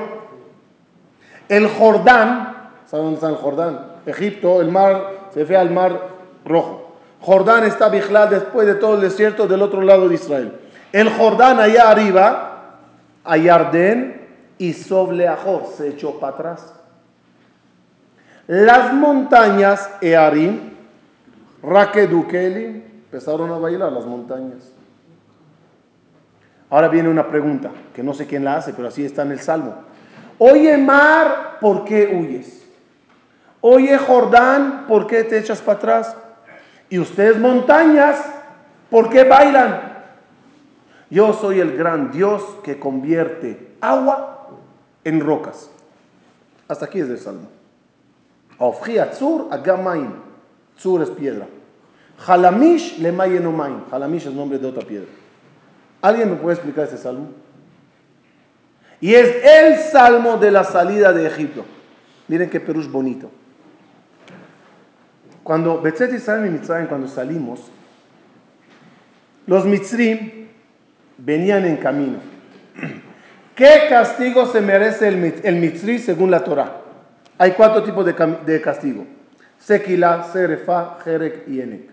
[1.49, 3.85] El Jordán, ¿saben dónde está el Jordán?
[4.05, 5.99] Egipto, el mar, se fue al mar
[6.45, 6.86] rojo.
[7.21, 10.53] Jordán está vigilado después de todo el desierto del otro lado de Israel.
[10.91, 12.77] El Jordán allá arriba,
[13.23, 14.27] a Yardén
[14.57, 16.73] y sobre Ajor, se echó para atrás.
[18.47, 20.73] Las montañas Earim,
[21.61, 24.71] Rakedukeli, empezaron a bailar las montañas.
[26.69, 29.39] Ahora viene una pregunta, que no sé quién la hace, pero así está en el
[29.39, 29.73] Salmo.
[30.37, 32.65] Oye mar, ¿por qué huyes?
[33.61, 36.15] Oye Jordán, ¿por qué te echas para atrás?
[36.89, 38.23] Y ustedes montañas,
[38.89, 39.87] ¿por qué bailan?
[41.09, 44.49] Yo soy el gran Dios que convierte agua
[45.03, 45.69] en rocas.
[46.67, 47.49] Hasta aquí es el salmo.
[48.57, 50.11] Ofri Atzur Agamaim.
[50.75, 51.47] Tzur es piedra.
[52.25, 53.83] Halamish le Mayenomaim.
[53.91, 55.07] Halamish es nombre de otra piedra.
[56.01, 57.29] ¿Alguien me puede explicar ese salmo?
[58.99, 61.63] Y es el salmo de la salida de Egipto.
[62.27, 63.29] Miren qué Perú bonito.
[65.47, 67.61] Cuando Betzet Israel y Mitzrayim, cuando salimos,
[69.45, 70.49] los Mitzrim
[71.17, 72.17] venían en camino.
[73.55, 76.81] ¿Qué castigo se merece el, el Mitzri según la Torah?
[77.37, 78.13] Hay cuatro tipos de,
[78.45, 79.05] de castigo.
[79.57, 81.91] Sekila, Serefa, Jerek y Enek.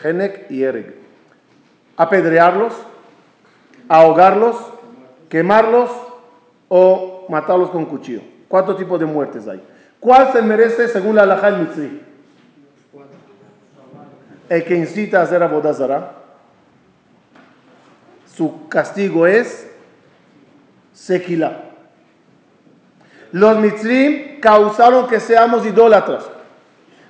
[0.00, 0.94] Genek y Ereg.
[1.98, 2.72] Apedrearlos,
[3.90, 4.56] ahogarlos,
[5.28, 5.90] quemarlos
[6.70, 8.22] o matarlos con cuchillo.
[8.48, 9.73] Cuatro tipos de muertes hay.
[10.04, 12.02] ¿Cuál se merece según la halajá Mitzri?
[14.50, 16.12] El que incita a hacer abodazara.
[18.36, 19.66] Su castigo es
[20.92, 21.62] sequila.
[23.32, 26.26] Los mitzrim causaron que seamos idólatras.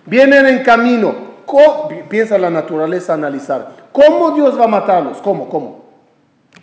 [0.07, 1.17] Vienen en camino.
[2.09, 3.73] Piensa la naturaleza analizar.
[3.91, 5.21] ¿Cómo Dios va a matarlos?
[5.21, 5.49] ¿Cómo?
[5.49, 5.85] ¿Cómo?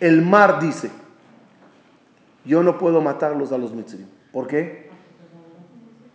[0.00, 0.90] El mar dice,
[2.46, 4.06] yo no puedo matarlos a los mitzrim.
[4.32, 4.91] ¿Por qué?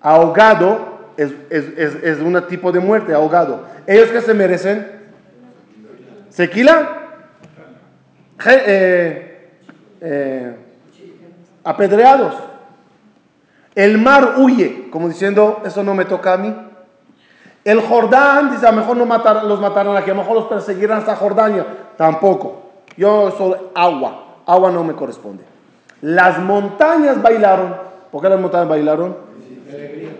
[0.01, 3.63] Ahogado es, es, un tipo de muerte, ahogado.
[3.85, 4.91] ¿Ellos qué se merecen?
[6.29, 6.89] ¿Sequila?
[8.45, 9.49] Eh,
[10.01, 10.55] eh,
[11.63, 12.35] apedreados.
[13.73, 16.55] El mar huye, como diciendo, eso no me toca a mí.
[17.63, 20.45] El Jordán dice, a lo mejor no matar, los matarán aquí, a lo mejor los
[20.45, 21.65] perseguirán hasta Jordania.
[21.97, 22.71] Tampoco.
[22.95, 24.23] Yo soy agua.
[24.45, 25.43] Agua no me corresponde.
[26.01, 27.75] Las montañas bailaron.
[28.11, 29.26] ¿Por qué las montañas bailaron?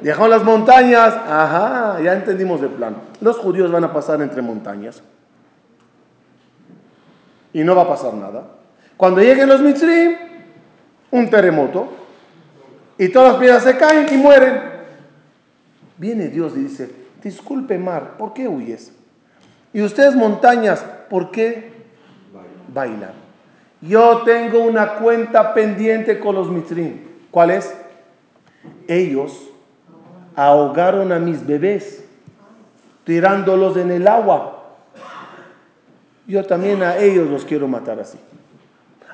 [0.02, 1.14] Dejaron las montañas.
[1.14, 2.96] Ajá, ya entendimos el plan.
[3.22, 5.02] Los judíos van a pasar entre montañas.
[7.54, 8.48] Y no va a pasar nada.
[8.98, 10.16] Cuando lleguen los mitzrim,
[11.12, 11.88] un terremoto.
[12.98, 14.62] Y todas las piedras se caen y mueren.
[15.98, 16.92] Viene Dios y dice,
[17.24, 18.94] disculpe mar, ¿por qué huyes?
[19.74, 21.72] Y ustedes montañas, ¿por qué
[22.74, 23.14] bailan?
[23.82, 27.00] Yo tengo una cuenta pendiente con los mitzrim.
[27.32, 27.76] ¿Cuál es?
[28.88, 29.48] Ellos
[30.38, 32.06] ahogaron a mis bebés,
[33.04, 34.54] tirándolos en el agua.
[36.28, 38.20] Yo también a ellos los quiero matar así.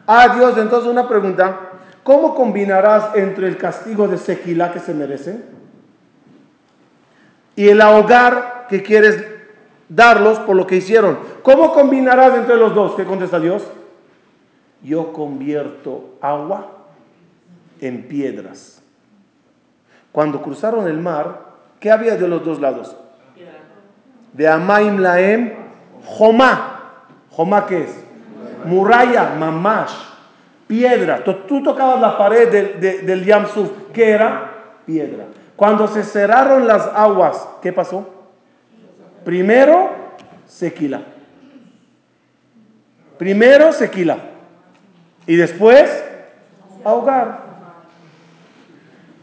[0.05, 1.69] Ah, Dios, entonces una pregunta.
[2.03, 5.45] ¿Cómo combinarás entre el castigo de sequila que se merecen
[7.55, 9.25] y el ahogar que quieres
[9.87, 11.19] darlos por lo que hicieron?
[11.41, 12.95] ¿Cómo combinarás entre los dos?
[12.95, 13.63] ¿Qué contesta Dios?
[14.81, 16.67] Yo convierto agua
[17.79, 18.82] en piedras
[20.13, 21.39] cuando cruzaron el mar,
[21.79, 22.95] ¿qué había de los dos lados?
[24.31, 25.51] De Amaim Laem,
[26.05, 26.69] Jomá.
[27.31, 28.03] ¿Jomá qué es?
[28.63, 29.93] Muralla, Mamash,
[30.67, 31.23] piedra.
[31.23, 34.51] Tú tocabas la pared del, del Yamsuf, ¿qué era?
[34.85, 35.25] Piedra.
[35.55, 38.07] Cuando se cerraron las aguas, ¿qué pasó?
[39.25, 39.91] Primero,
[40.45, 41.01] sequila.
[43.17, 44.17] Primero, sequila.
[45.25, 46.03] Y después,
[46.83, 47.42] ahogar.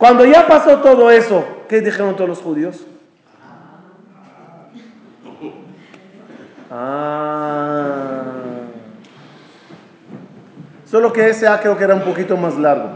[0.01, 2.87] Cuando ya pasó todo eso, ¿qué dijeron todos los judíos?
[6.71, 8.23] Ah.
[10.87, 12.93] Solo que ese A creo que era un poquito más largo,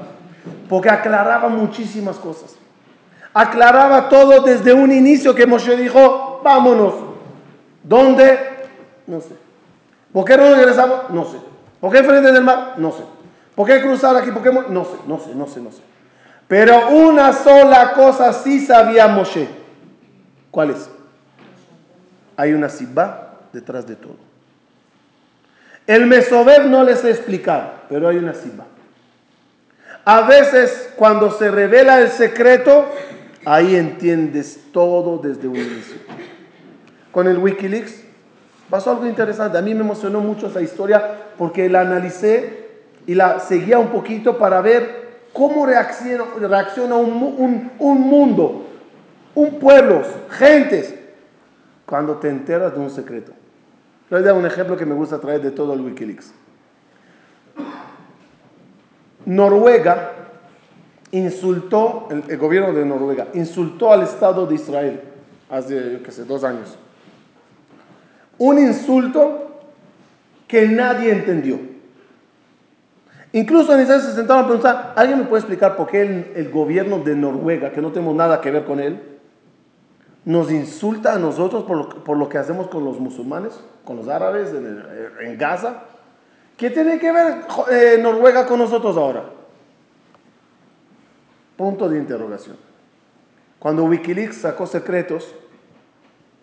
[0.67, 2.57] porque aclaraba muchísimas cosas.
[3.35, 6.95] Aclaraba todo desde un inicio que Moshe dijo, vámonos.
[7.83, 8.38] ¿Dónde?
[9.07, 9.37] No sé.
[10.11, 11.11] ¿Por qué no regresamos?
[11.11, 11.37] No sé.
[11.83, 12.77] ¿Por qué frente del mar?
[12.79, 13.03] No sé.
[13.55, 14.31] ¿Por qué cruzar aquí?
[14.31, 14.51] ¿Por qué?
[14.51, 15.93] No sé, no sé, no sé, no sé.
[16.48, 19.48] Pero una sola cosa sí sabía Moshe.
[20.50, 20.90] ¿Cuál es?
[22.37, 24.16] Hay una sibá detrás de todo.
[25.87, 28.64] El Mesober no les sé explicar, pero hay una sibá.
[30.04, 32.87] A veces cuando se revela el secreto,
[33.44, 35.96] ahí entiendes todo desde un inicio.
[37.10, 38.02] Con el Wikileaks
[38.69, 39.56] pasó algo interesante.
[39.56, 42.64] A mí me emocionó mucho esa historia porque la analicé
[43.06, 45.04] y la seguía un poquito para ver
[45.35, 48.66] ¿Cómo reacciona, un, mundo,
[49.35, 50.94] un pueblo, gentes,
[51.85, 53.32] cuando te enteras de un secreto?
[54.10, 56.32] Les voy a dar un ejemplo que me gusta traer de todo el Wikileaks.
[59.26, 60.12] Noruega
[61.10, 65.00] insultó, el, gobierno de Noruega insultó al Estado de Israel
[65.50, 66.78] hace, dos años.
[68.38, 69.62] Un insulto
[70.46, 71.73] que nadie entendió.
[73.35, 76.02] Incluso en Israel se sentaron a preguntar, ¿alguien me puede explicar por qué
[76.37, 79.18] el, gobierno de Noruega, que no tenemos nada que ver con él,
[80.24, 85.37] nos insulta a nosotros por lo, que hacemos con los musulmanes, con los árabes en,
[85.37, 85.82] Gaza?
[86.56, 87.40] ¿Qué tiene que ver
[87.72, 89.24] eh, Noruega con nosotros ahora?
[91.56, 92.56] Punto de interrogación.
[93.58, 95.35] Cuando Wikileaks sacó secretos,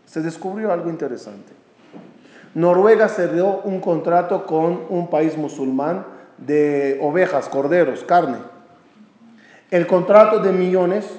[0.05, 1.53] se descubrió algo interesante.
[2.53, 6.10] Noruega dio un contrato con un país musulmán
[6.41, 8.37] de ovejas, corderos, carne.
[9.69, 11.09] El contrato de millones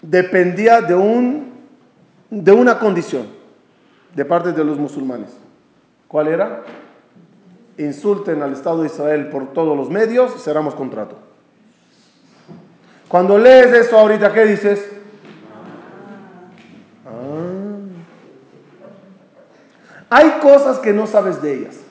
[0.00, 1.52] dependía de, un,
[2.30, 3.26] de una condición
[4.14, 5.30] de parte de los musulmanes.
[6.08, 6.62] ¿Cuál era?
[7.78, 11.16] Insulten al Estado de Israel por todos los medios cerramos contrato.
[13.08, 14.88] Cuando lees eso ahorita, ¿qué dices?
[17.04, 17.76] Ah.
[20.08, 21.85] Hay cosas que no sabes de ellas.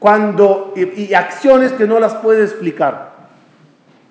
[0.00, 3.12] Cuando, y, acciones que no las puedes explicar.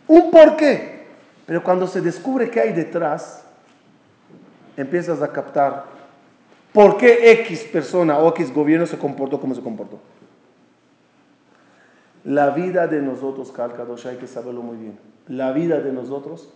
[0.08, 1.08] Un por qué.
[1.48, 3.44] Pero cuando se descubre qué hay detrás,
[4.78, 5.86] empiezas a captar
[6.72, 10.00] por qué X persona o X gobierno se comportó como se comportó.
[12.24, 15.00] La vida de nosotros, Kalkadosh, hay que saberlo muy bien.
[15.28, 16.54] La vida de nosotros,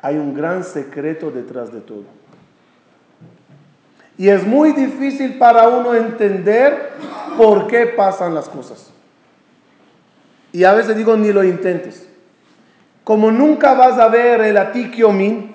[0.00, 2.04] hay un gran secreto detrás de todo.
[4.18, 6.92] Y es muy difícil para uno entender
[7.36, 8.90] por qué pasan las cosas.
[10.52, 12.08] Y a veces digo, ni lo intentes.
[13.04, 15.54] Como nunca vas a ver el atikiomin,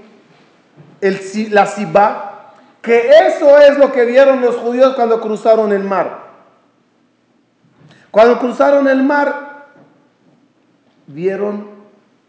[1.01, 1.19] el,
[1.51, 6.21] la sibá, que eso es lo que vieron los judíos cuando cruzaron el mar.
[8.11, 9.67] Cuando cruzaron el mar,
[11.07, 11.69] vieron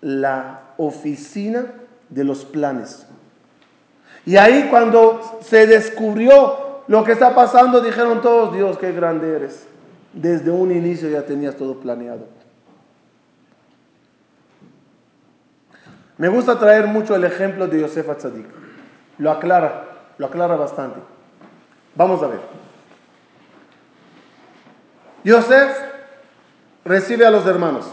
[0.01, 1.67] la oficina
[2.09, 3.07] de los planes.
[4.25, 9.67] Y ahí cuando se descubrió lo que está pasando, dijeron todos, Dios, qué grande eres.
[10.13, 12.27] Desde un inicio ya tenías todo planeado.
[16.19, 18.47] Me gusta traer mucho el ejemplo de Yosef Atzadik.
[19.19, 19.87] Lo aclara,
[20.19, 21.01] lo aclara bastante.
[21.95, 22.41] Vamos a ver.
[25.25, 25.77] Yosef
[26.85, 27.93] recibe a los hermanos.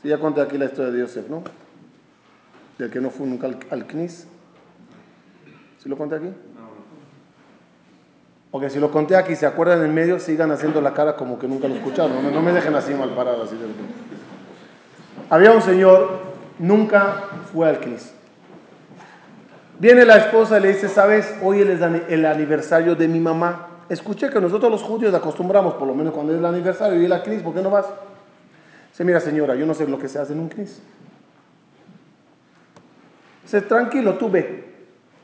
[0.00, 1.42] Si ya conté aquí la historia de Yosef, ¿no?
[2.78, 4.26] Del que no fue nunca al, al CNIS.
[5.78, 6.28] ¿Sí lo conté aquí?
[8.52, 11.48] Porque si lo conté aquí, se acuerdan en medio, sigan haciendo la cara como que
[11.48, 12.14] nunca lo escucharon.
[12.14, 13.44] No me, no me dejen así mal parado.
[13.44, 13.64] Así de...
[15.30, 16.20] Había un señor,
[16.58, 18.12] nunca fue al CNIS.
[19.78, 21.34] Viene la esposa y le dice, ¿sabes?
[21.42, 23.68] Hoy es el aniversario de mi mamá.
[23.88, 27.22] Escuché que nosotros los judíos acostumbramos, por lo menos cuando es el aniversario, y la
[27.22, 27.86] CNIS, ¿por qué no vas?
[28.90, 30.80] Dice, mira señora, yo no sé lo que se hace en un CNIS.
[33.52, 34.64] Dice, tranquilo, tú ve.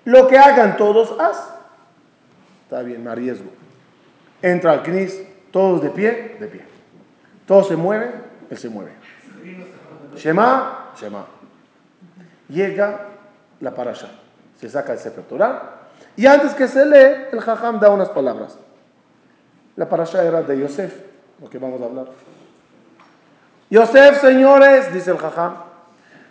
[0.04, 1.48] Lo que hagan todos, haz.
[2.64, 3.50] Está bien, me arriesgo.
[4.42, 6.60] Entra al CNIS, todos de pie, de pie.
[7.46, 8.12] Todos se mueven,
[8.50, 8.92] él se mueve.
[10.14, 11.24] Shema, Shema.
[12.50, 13.06] Llega
[13.60, 14.08] la parasha.
[14.60, 15.88] Se saca el Sefer Torah.
[16.14, 18.58] Y antes que se lee, el Jajam da unas palabras.
[19.74, 20.94] La parasha era de Yosef,
[21.40, 22.08] lo que vamos a hablar.
[23.70, 25.67] Yosef, señores, dice el Jajam,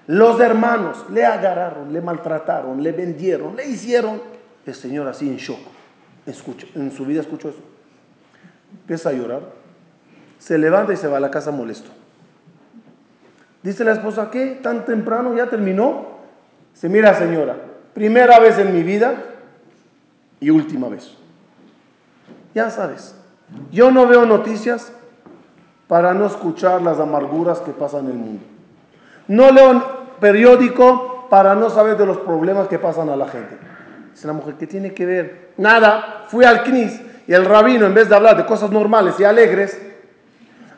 [0.07, 4.21] los hermanos le agarraron, le maltrataron, le vendieron, le hicieron.
[4.65, 5.59] El señor así en shock.
[6.25, 7.59] Escucha, en su vida escuchó eso.
[8.81, 9.41] Empieza a llorar.
[10.39, 11.89] Se levanta y se va a la casa molesto.
[13.63, 14.59] Dice la esposa, ¿qué?
[14.61, 15.35] ¿Tan temprano?
[15.35, 16.17] ¿Ya terminó?
[16.73, 17.57] Se mira, señora,
[17.93, 19.15] primera vez en mi vida
[20.39, 21.15] y última vez.
[22.53, 23.15] Ya sabes,
[23.71, 24.91] yo no veo noticias
[25.87, 28.43] para no escuchar las amarguras que pasan en el mundo.
[29.27, 33.57] No leo periódico para no saber de los problemas que pasan a la gente.
[34.11, 35.49] Dice la mujer, ¿qué tiene que ver?
[35.57, 39.23] Nada, fui al CNIS y el rabino, en vez de hablar de cosas normales y
[39.23, 39.79] alegres,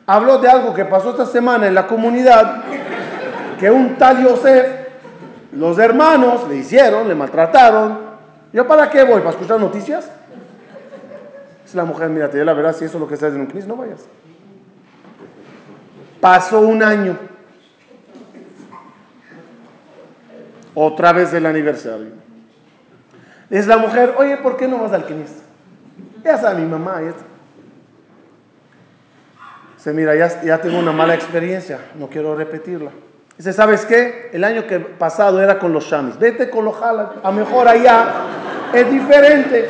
[0.06, 2.64] habló de algo que pasó esta semana en la comunidad,
[3.60, 4.68] que un tal Yosef,
[5.54, 8.10] los hermanos le hicieron, le maltrataron.
[8.52, 9.20] ¿Yo para qué voy?
[9.20, 10.10] ¿Para escuchar noticias?
[11.64, 13.48] Dice la mujer, mira, te la verdad, si eso es lo que estás en un
[13.48, 14.02] CNIS, no vayas.
[16.20, 17.16] Pasó un año.
[20.82, 22.08] Otra vez el aniversario.
[23.50, 25.30] Es la mujer, oye, ¿por qué no vas al CNIS?
[26.24, 27.02] Ya sabe mi mamá.
[29.76, 32.92] Dice, mira, ya, ya tengo una mala experiencia, no quiero repetirla.
[33.38, 34.30] Dice, ¿sabes qué?
[34.32, 36.18] El año que pasado era con los shamis.
[36.18, 38.14] Vete con los jalas, a mejor allá
[38.74, 39.68] es diferente.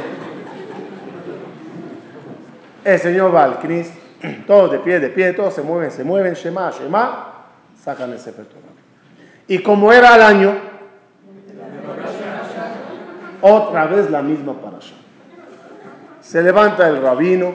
[2.86, 3.92] El señor va al CNIS,
[4.46, 7.46] todos de pie, de pie, todos se mueven, se mueven, Shema, Shema,
[7.84, 8.78] sacan ese perdón.
[9.48, 10.70] Y como era al año,
[13.42, 14.96] otra vez la misma parasha.
[16.22, 17.54] Se levanta el rabino,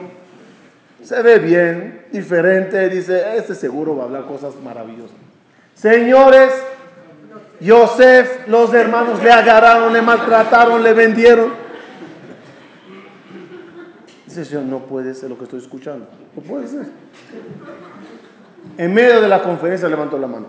[1.03, 5.15] se ve bien, diferente, dice, este seguro va a hablar cosas maravillosas.
[5.75, 6.51] Señores,
[7.59, 11.53] Yosef, los hermanos le agarraron, le maltrataron, le vendieron.
[14.25, 16.07] Dice, Señor, no puede ser lo que estoy escuchando.
[16.35, 16.87] No puede ser.
[18.77, 20.47] En medio de la conferencia levantó la mano.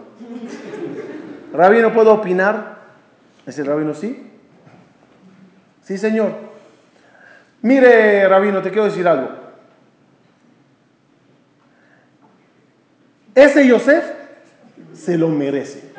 [1.53, 2.79] Rabino, ¿puedo opinar?
[3.45, 4.33] Dice el rabino, sí.
[5.87, 6.33] Sí, señor.
[7.63, 9.29] Mire, rabino, te quiero decir algo.
[13.37, 14.05] Ese Yosef
[14.93, 15.93] se lo merece.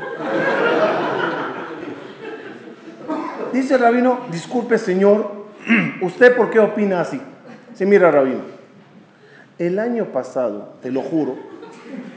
[3.54, 5.46] Dice el rabino, disculpe señor,
[6.02, 7.22] ¿usted por qué opina así?
[7.74, 8.42] Sí, mira, rabino,
[9.58, 11.38] el año pasado, te lo juro,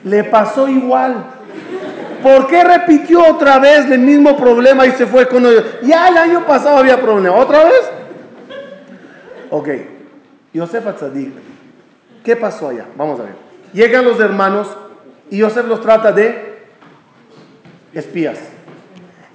[0.03, 1.25] le pasó igual.
[2.23, 5.65] ¿Por qué repitió otra vez el mismo problema y se fue con ellos?
[5.83, 7.37] Ya el año pasado había problema.
[7.37, 7.91] ¿Otra vez?
[9.51, 9.69] Ok.
[10.53, 11.33] Yosef Atzadik.
[12.25, 12.87] ¿Qué pasó allá?
[12.97, 13.35] Vamos a ver.
[13.73, 14.69] Llegan los hermanos
[15.31, 16.67] y Yosef los trata de
[17.95, 18.39] espías.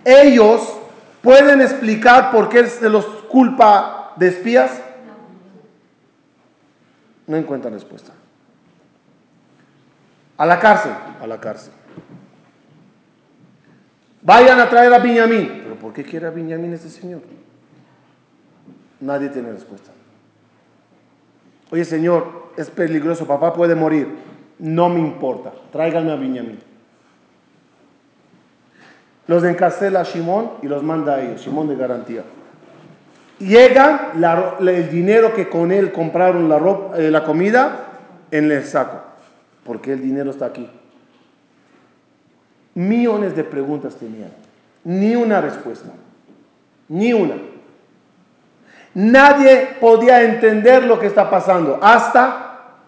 [0.04, 0.78] Ellos
[1.22, 4.72] pueden explicar por qué se los culpa de espías.
[7.28, 8.12] No encuentran respuesta.
[10.38, 11.74] A la cárcel, a la cárcel.
[14.26, 15.62] Vayan a traer a Benjamín.
[15.64, 17.22] ¿Pero por qué quiere a Benjamín este señor?
[19.00, 19.92] Nadie tiene respuesta.
[21.72, 24.08] Oye, señor, es peligroso, papá puede morir.
[24.58, 26.60] No me importa, tráiganme a Benjamín.
[29.28, 32.24] Los encarcela a Shimón y los manda a ellos, Shimón de garantía.
[33.40, 34.14] Llega
[34.60, 37.88] el dinero que con él compraron la, ropa, eh, la comida
[38.32, 39.02] en el saco.
[39.64, 40.70] ¿Por qué el dinero está aquí?
[42.76, 44.32] Millones de preguntas tenían.
[44.84, 45.90] Ni una respuesta.
[46.90, 47.36] Ni una.
[48.94, 51.80] Nadie podía entender lo que está pasando.
[51.82, 52.82] Hasta,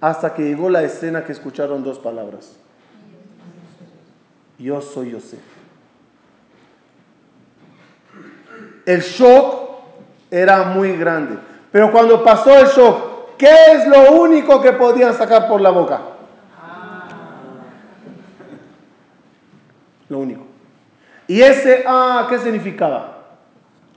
[0.00, 2.56] hasta que llegó la escena que escucharon dos palabras.
[4.58, 5.40] Yo soy Yosef.
[8.84, 9.70] El shock
[10.30, 11.38] era muy grande.
[11.70, 16.00] Pero cuando pasó el shock, ¿qué es lo único que podían sacar por la boca?
[20.10, 20.42] Lo único.
[21.26, 23.20] Y ese, ah, ¿qué significaba?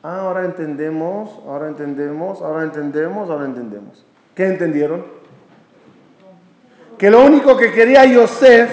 [0.03, 4.05] Ah, ahora entendemos, ahora entendemos, ahora entendemos, ahora entendemos.
[4.35, 5.03] ¿Qué entendieron?
[6.99, 8.69] Que lo único que quería Yosef,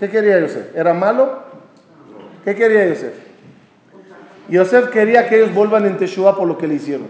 [0.00, 0.74] ¿qué quería Yosef?
[0.74, 1.44] ¿Era malo?
[2.44, 3.14] ¿Qué quería Yosef?
[4.48, 7.06] Yosef quería que ellos vuelvan en Teshua por lo que le hicieron.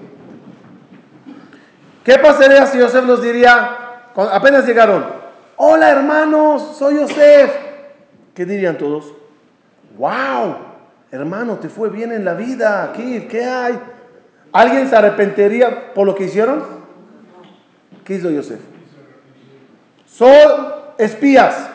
[2.05, 5.07] ¿Qué pasaría si Yosef nos diría, apenas llegaron,
[5.57, 7.62] hola hermanos, soy Yosef?
[8.35, 9.13] ¿Qué dirían todos?
[9.99, 10.57] ¡Wow!
[11.11, 13.79] Hermano, te fue bien en la vida, aquí, ¿qué hay?
[14.53, 16.63] ¿Alguien se arrepentiría por lo que hicieron?
[18.05, 18.61] ¿Qué hizo Yosef?
[20.07, 21.69] Son espías.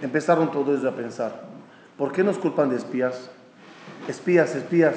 [0.00, 1.42] Empezaron todos a pensar,
[1.96, 3.30] ¿por qué nos culpan de espías?
[4.06, 4.94] Espías, espías.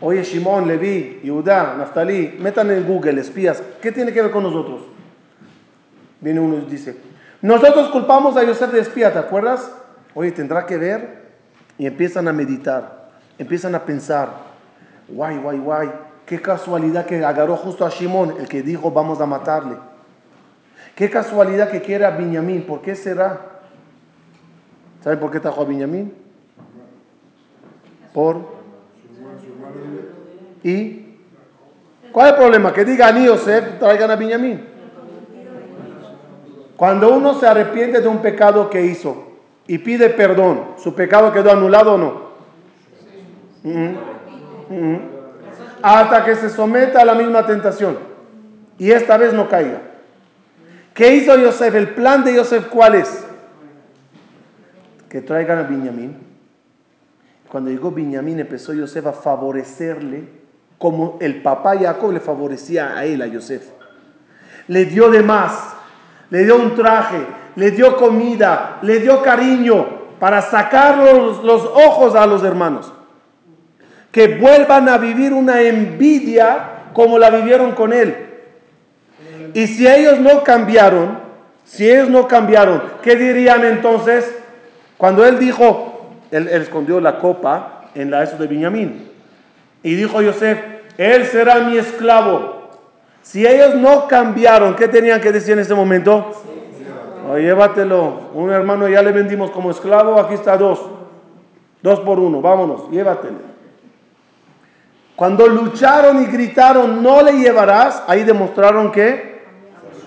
[0.00, 3.62] Oye, Shimon, Levi, Yudá, Naftali, metan en Google espías.
[3.80, 4.82] ¿Qué tiene que ver con nosotros?
[6.20, 6.96] Viene uno y dice,
[7.42, 9.70] nosotros culpamos a Yosef de espía, ¿te acuerdas?
[10.14, 11.24] Oye, tendrá que ver.
[11.76, 14.28] Y empiezan a meditar, empiezan a pensar,
[15.08, 15.90] guay, guay, guay,
[16.24, 19.76] qué casualidad que agarró justo a Shimon, el que dijo vamos a matarle.
[20.94, 23.40] Qué casualidad que quiera a Benjamín, ¿por qué será?
[25.02, 26.14] ¿Saben por qué trajo a Benjamín?
[28.12, 28.54] Por.
[30.62, 31.18] ¿Y?
[32.12, 32.72] ¿Cuál es el problema?
[32.72, 34.64] Que diga a Yosef, traigan a Benjamín.
[36.76, 39.23] Cuando uno se arrepiente de un pecado que hizo,
[39.66, 42.24] y pide perdón, ¿su pecado quedó anulado o no?
[45.82, 47.98] Hasta que se someta a la misma tentación
[48.78, 49.80] y esta vez no caiga.
[50.92, 51.74] ¿Qué hizo Yosef?
[51.74, 53.24] El plan de Yosef, ¿cuál es?
[55.08, 56.16] Que traigan a Benjamín.
[57.48, 60.28] Cuando llegó Benjamín, empezó Yosef a favorecerle
[60.78, 63.70] como el papá Jacob le favorecía a él, a Yosef.
[64.68, 65.74] Le dio de más,
[66.30, 67.18] le dio un traje,
[67.56, 69.86] le dio comida, le dio cariño
[70.18, 72.92] para sacar los, ojos a los hermanos.
[74.10, 78.16] Que vuelvan a vivir una envidia como la vivieron con él.
[79.54, 81.18] Y si ellos no cambiaron,
[81.64, 84.34] si ellos no cambiaron, ¿qué dirían entonces?
[84.96, 89.10] Cuando él dijo, él, escondió la copa en la eso de Benjamín.
[89.82, 90.58] Y dijo Yosef,
[90.96, 92.70] él será mi esclavo.
[93.22, 96.32] Si ellos no cambiaron, ¿qué tenían que decir en ese momento?
[97.26, 98.30] Oh, llévatelo.
[98.34, 100.80] Un hermano ya le vendimos como esclavo, aquí está dos.
[101.82, 103.54] Dos por uno, vámonos, llévatelo.
[105.16, 109.44] Cuando lucharon y gritaron, no le llevarás, ahí demostraron que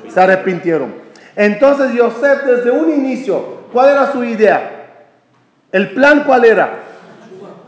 [0.09, 0.93] se arrepintieron.
[1.35, 3.41] Entonces Yosef desde un inicio,
[3.71, 4.89] ¿cuál era su idea?
[5.71, 6.79] ¿El plan cuál era?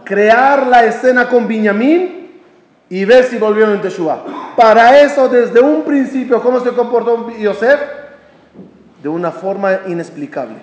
[0.03, 2.41] Crear la escena con Benjamín
[2.89, 4.25] y ver si volvieron en Teshua.
[4.57, 7.98] Para eso, desde un principio, ¿cómo se comportó Yosef?
[9.01, 10.57] De una forma inexplicable.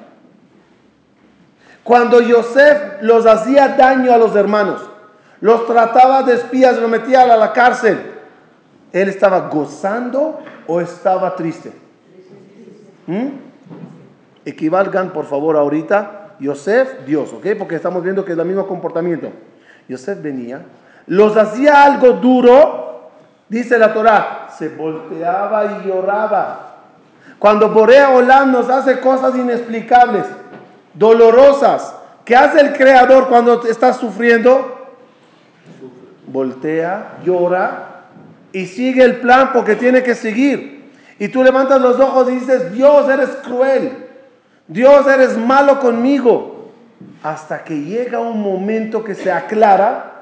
[1.83, 4.83] Cuando Yosef los hacía daño a los hermanos,
[5.41, 7.99] los trataba de espías, los metía a la cárcel,
[8.93, 11.73] ¿él estaba gozando o estaba triste?
[13.07, 13.29] ¿Mm?
[14.45, 17.47] Equivalgan, por favor, ahorita, Yosef, Dios, ¿ok?
[17.59, 19.31] Porque estamos viendo que es el mismo comportamiento.
[19.89, 20.63] Yosef venía,
[21.07, 23.11] los hacía algo duro,
[23.49, 26.66] dice la Torah, se volteaba y lloraba.
[27.39, 30.25] Cuando Borea Olam nos hace cosas inexplicables,
[30.95, 34.97] dolorosas, ¿qué hace el Creador cuando está sufriendo?
[36.27, 38.05] Voltea, llora
[38.53, 40.91] y sigue el plan porque tiene que seguir.
[41.19, 44.07] Y tú levantas los ojos y dices, Dios, eres cruel.
[44.67, 46.73] Dios, eres malo conmigo.
[47.23, 50.17] Hasta que llega un momento que se aclara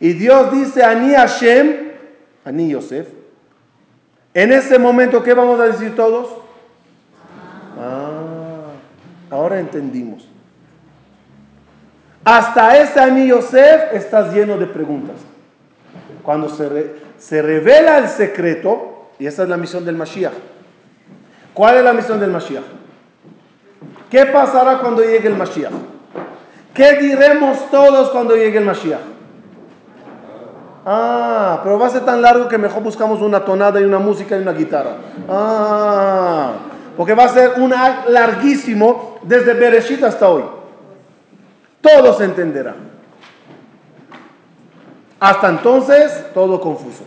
[0.00, 1.90] y Dios dice, Ani Hashem,
[2.44, 3.19] Ani Yosef.
[4.32, 6.28] En ese momento, ¿qué vamos a decir todos?
[7.78, 8.72] Ah,
[9.30, 10.28] ahora entendimos.
[12.24, 15.16] Hasta ese Ani Yosef estás lleno de preguntas.
[16.22, 20.32] Cuando se, se revela el secreto, y esa es la misión del Mashiach.
[21.54, 22.64] ¿Cuál es la misión del Mashiach?
[24.10, 25.72] ¿Qué pasará cuando llegue el Mashiach?
[26.74, 29.19] ¿Qué diremos todos cuando llegue el Mashiach?
[30.84, 34.36] Ah, pero va a ser tan largo que mejor buscamos una tonada y una música
[34.36, 34.92] y una guitarra.
[35.28, 36.52] Ah,
[36.96, 37.74] porque va a ser un
[38.08, 40.44] larguísimo desde Bereshit hasta hoy.
[41.80, 42.74] Todo se entenderá.
[45.18, 47.04] Hasta entonces, todo confuso.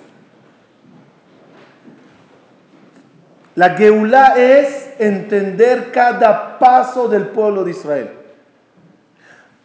[3.55, 8.09] La Geulah es entender cada paso del pueblo de Israel.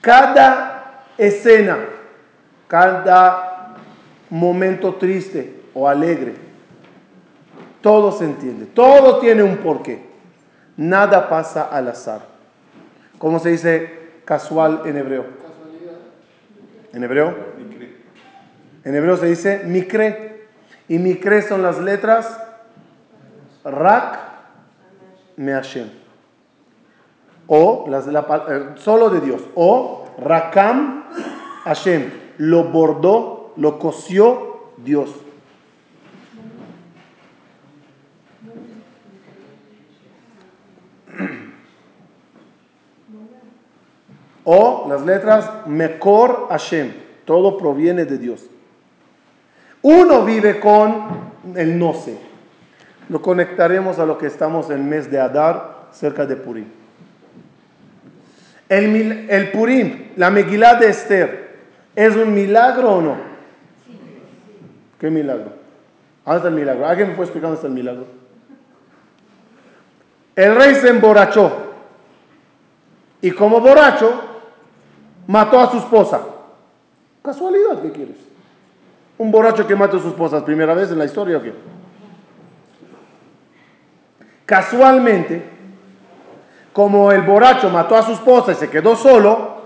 [0.00, 1.78] Cada escena,
[2.66, 3.57] cada
[4.30, 6.34] momento triste o alegre.
[7.80, 10.02] Todo se entiende, todo tiene un porqué.
[10.76, 12.22] Nada pasa al azar.
[13.18, 15.24] ¿Cómo se dice casual en hebreo?
[16.92, 17.34] ¿En hebreo?
[18.84, 20.46] En hebreo se dice mikre.
[20.88, 22.40] Y mikre son las letras
[23.64, 24.18] rak
[25.36, 25.88] me Hashem.
[27.46, 29.42] O las, eh, solo de Dios.
[29.54, 31.04] O rakam
[31.64, 32.10] Hashem.
[32.38, 35.10] Lo bordó lo cosió Dios.
[44.44, 46.92] O las letras Mekor Hashem,
[47.26, 48.46] todo proviene de Dios.
[49.82, 52.16] Uno vive con el no sé.
[53.10, 56.66] Lo conectaremos a lo que estamos en el mes de Adar, cerca de Purim.
[58.68, 61.58] El, el Purim, la Megilá de Esther,
[61.94, 63.27] ¿es un milagro o no?
[64.98, 65.52] ¿Qué milagro?
[66.24, 66.86] ¿Dónde está el milagro?
[66.86, 68.06] ¿Alguien me puede explicar dónde está el milagro?
[70.36, 71.50] El rey se emborrachó
[73.20, 74.12] y como borracho
[75.26, 76.20] mató a su esposa.
[77.22, 78.16] Casualidad, ¿qué quieres?
[79.18, 81.52] Un borracho que mata a su esposa, ¿primera vez en la historia o qué?
[84.46, 85.42] Casualmente,
[86.72, 89.62] como el borracho mató a su esposa y se quedó solo,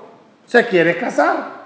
[0.46, 1.62] se quiere casar.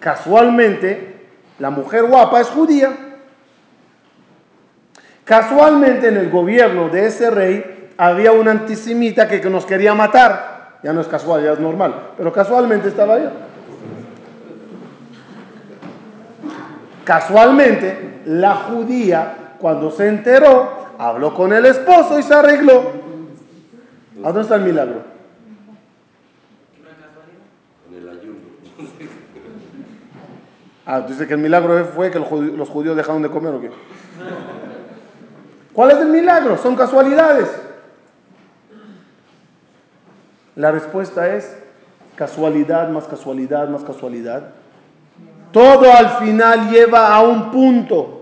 [0.00, 1.21] Casualmente,
[1.58, 2.90] la mujer guapa es judía.
[5.24, 10.78] Casualmente en el gobierno de ese rey había un antisemita que nos quería matar.
[10.82, 13.28] Ya no es casual, ya es normal, pero casualmente estaba ahí.
[17.04, 22.82] Casualmente, la judía, cuando se enteró, habló con el esposo y se arregló.
[24.22, 25.11] ¿A dónde está el milagro?
[30.84, 33.70] Ah, dice que el milagro fue que los judíos dejaron de comer o qué.
[35.72, 36.58] ¿Cuál es el milagro?
[36.58, 37.48] Son casualidades.
[40.56, 41.56] La respuesta es
[42.16, 44.50] casualidad más casualidad más casualidad.
[45.52, 48.18] Todo al final lleva a un punto.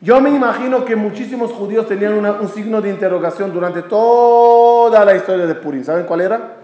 [0.00, 5.46] Yo me imagino que muchísimos judíos tenían un signo de interrogación durante toda la historia
[5.46, 5.84] de Purim.
[5.84, 6.61] ¿Saben cuál era?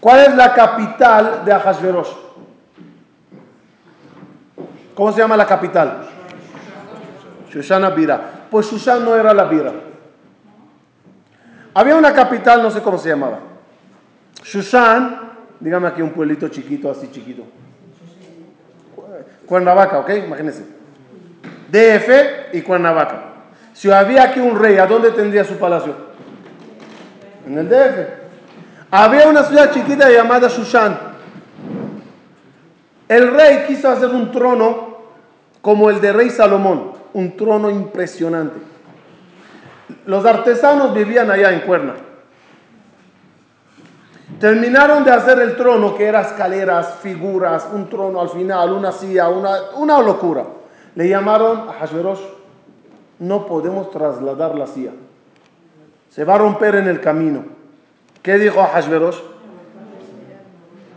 [0.00, 2.12] ¿Cuál es la capital de Ahasverosh?
[4.94, 6.08] ¿Cómo se llama la capital?
[7.50, 8.46] Shoshana Bira.
[8.50, 9.72] Pues Shushan no era la Bira.
[11.74, 13.40] Había una capital, no sé cómo se llamaba.
[14.42, 15.20] Shushan,
[15.60, 17.44] dígame aquí un pueblito chiquito, así chiquito.
[19.46, 20.10] Cuernavaca, ¿ok?
[20.24, 20.64] Imagínense.
[21.70, 23.22] DF y Cuernavaca.
[23.74, 25.94] Si había aquí un rey, ¿a dónde tendría su palacio?
[27.46, 28.27] En el DF.
[28.90, 30.98] Había una ciudad chiquita llamada Shushan.
[33.08, 34.96] El rey quiso hacer un trono
[35.60, 38.58] como el de rey Salomón, un trono impresionante.
[40.06, 41.94] Los artesanos vivían allá en Cuerna.
[44.40, 49.28] Terminaron de hacer el trono, que era escaleras, figuras, un trono al final, una silla,
[49.28, 50.44] una, una locura.
[50.94, 52.20] Le llamaron a Hashverosh,
[53.18, 54.92] no podemos trasladar la silla.
[56.10, 57.57] Se va a romper en el camino.
[58.22, 59.18] ¿Qué dijo Hashverosh?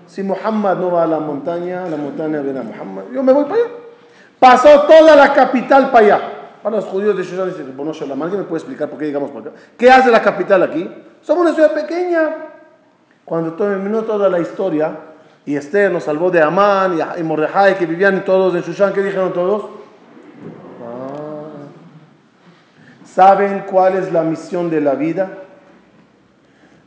[0.08, 3.04] Si Muhammad no va a la montaña, la montaña viene a Muhammad.
[3.14, 3.72] Yo me voy para allá.
[4.40, 6.22] Pasó toda la capital para allá.
[6.62, 9.50] Para los judíos de Shushan dicen, bueno, ¿alguien me puede explicar por qué llegamos para
[9.50, 9.60] acá?
[9.78, 10.90] ¿Qué hace la capital aquí?
[11.22, 12.36] Somos una ciudad pequeña.
[13.24, 14.98] Cuando terminó toda la historia,
[15.46, 19.34] y Esther nos salvó de Amán y Mordejai, que vivían todos en Shushan, ¿qué dijeron
[19.34, 19.64] todos?
[20.84, 21.48] Ah.
[23.06, 25.30] ¿Saben cuál es la misión de la vida?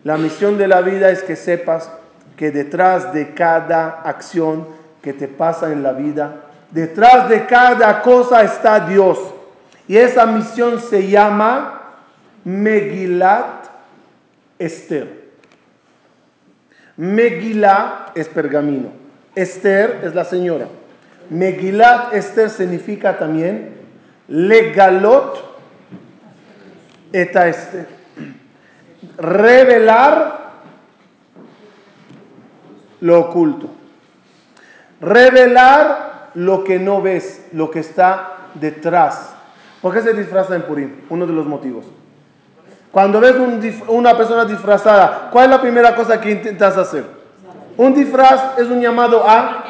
[0.04, 1.90] La misión de la vida es que sepas
[2.36, 4.68] que detrás de cada acción
[5.02, 9.18] que te pasa en la vida, detrás de cada cosa está Dios.
[9.88, 11.92] Y esa misión se llama
[12.44, 13.66] Megilat
[14.58, 15.24] Esther.
[16.96, 18.90] Megilá es pergamino.
[19.34, 20.68] Esther es la señora.
[21.30, 23.74] Megilat Esther significa también
[24.28, 25.58] legalot
[27.12, 27.93] eta Esther.
[29.16, 30.52] Revelar
[33.00, 33.68] lo oculto.
[35.00, 39.34] Revelar lo que no ves, lo que está detrás.
[39.82, 41.02] ¿Por qué se disfraza en Purim?
[41.10, 41.84] Uno de los motivos.
[42.90, 43.34] Cuando ves
[43.88, 47.04] una persona disfrazada, ¿cuál es la primera cosa que intentas hacer?
[47.76, 49.64] Un disfraz es un llamado a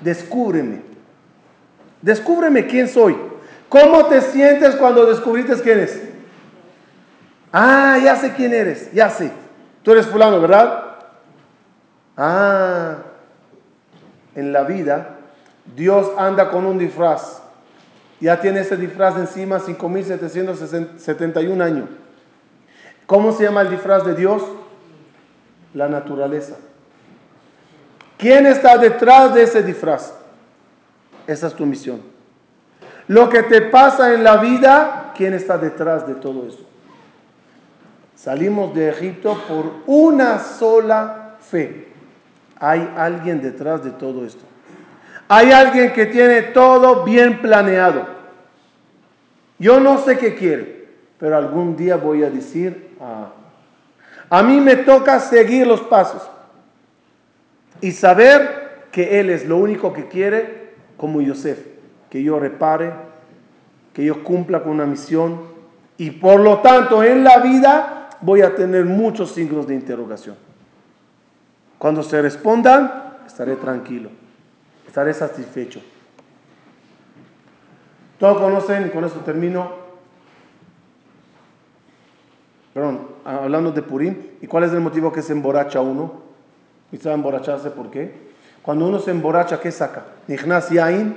[0.00, 0.82] descúbreme.
[2.00, 3.16] Descúbreme quién soy.
[3.68, 6.00] ¿Cómo te sientes cuando descubriste quién es?
[7.56, 9.30] Ah, ya sé quién eres, ya sé.
[9.84, 10.96] Tú eres fulano, ¿verdad?
[12.16, 12.96] Ah,
[14.34, 15.10] en la vida
[15.76, 17.42] Dios anda con un disfraz.
[18.18, 21.88] Ya tiene ese disfraz encima 5771 años.
[23.06, 24.42] ¿Cómo se llama el disfraz de Dios?
[25.74, 26.56] La naturaleza.
[28.18, 30.12] ¿Quién está detrás de ese disfraz?
[31.28, 32.02] Esa es tu misión.
[33.06, 36.73] Lo que te pasa en la vida, ¿quién está detrás de todo eso?
[38.16, 41.88] Salimos de Egipto por una sola fe.
[42.58, 44.44] Hay alguien detrás de todo esto.
[45.28, 48.06] Hay alguien que tiene todo bien planeado.
[49.58, 50.88] Yo no sé qué quiere,
[51.18, 53.30] pero algún día voy a decir, ah,
[54.30, 56.22] a mí me toca seguir los pasos
[57.80, 61.58] y saber que Él es lo único que quiere, como Yosef,
[62.10, 62.92] que yo repare,
[63.92, 65.40] que yo cumpla con una misión
[65.96, 70.36] y por lo tanto en la vida voy a tener muchos signos de interrogación.
[71.78, 74.08] Cuando se respondan, estaré tranquilo,
[74.86, 75.82] estaré satisfecho.
[78.18, 79.70] Todos conocen, con esto termino,
[82.72, 86.22] perdón, hablando de Purim, ¿y cuál es el motivo que se emborracha uno?
[86.92, 88.32] ¿Y sabe emborracharse por qué?
[88.62, 90.06] Cuando uno se emborracha, ¿qué saca?
[90.26, 91.14] Nichnas Yain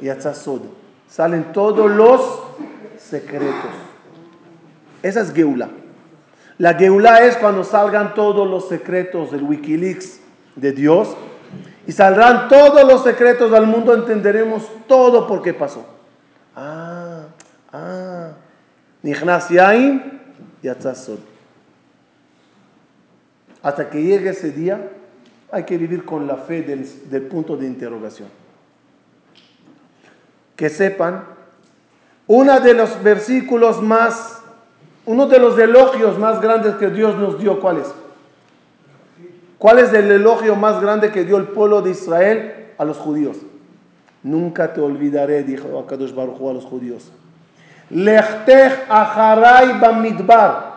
[0.00, 0.62] y Atzasod.
[1.08, 2.42] Salen todos los
[2.98, 3.87] secretos.
[5.02, 5.70] Esa es Geula.
[6.58, 10.20] La Geula es cuando salgan todos los secretos del Wikileaks
[10.56, 11.16] de Dios
[11.86, 15.86] y saldrán todos los secretos del mundo, entenderemos todo por qué pasó.
[16.54, 17.22] Ah,
[17.72, 18.32] ah.
[23.62, 24.90] Hasta que llegue ese día,
[25.50, 28.28] hay que vivir con la fe del, del punto de interrogación.
[30.56, 31.24] Que sepan,
[32.26, 34.42] uno de los versículos más
[35.08, 37.86] uno de los elogios más grandes que Dios nos dio, ¿cuál es?
[39.56, 43.38] ¿Cuál es el elogio más grande que dio el pueblo de Israel a los judíos?
[44.22, 47.10] Nunca te olvidaré, dijo Akadosh Baruch a los judíos.
[47.88, 50.76] Lechtech aharai bamidbar.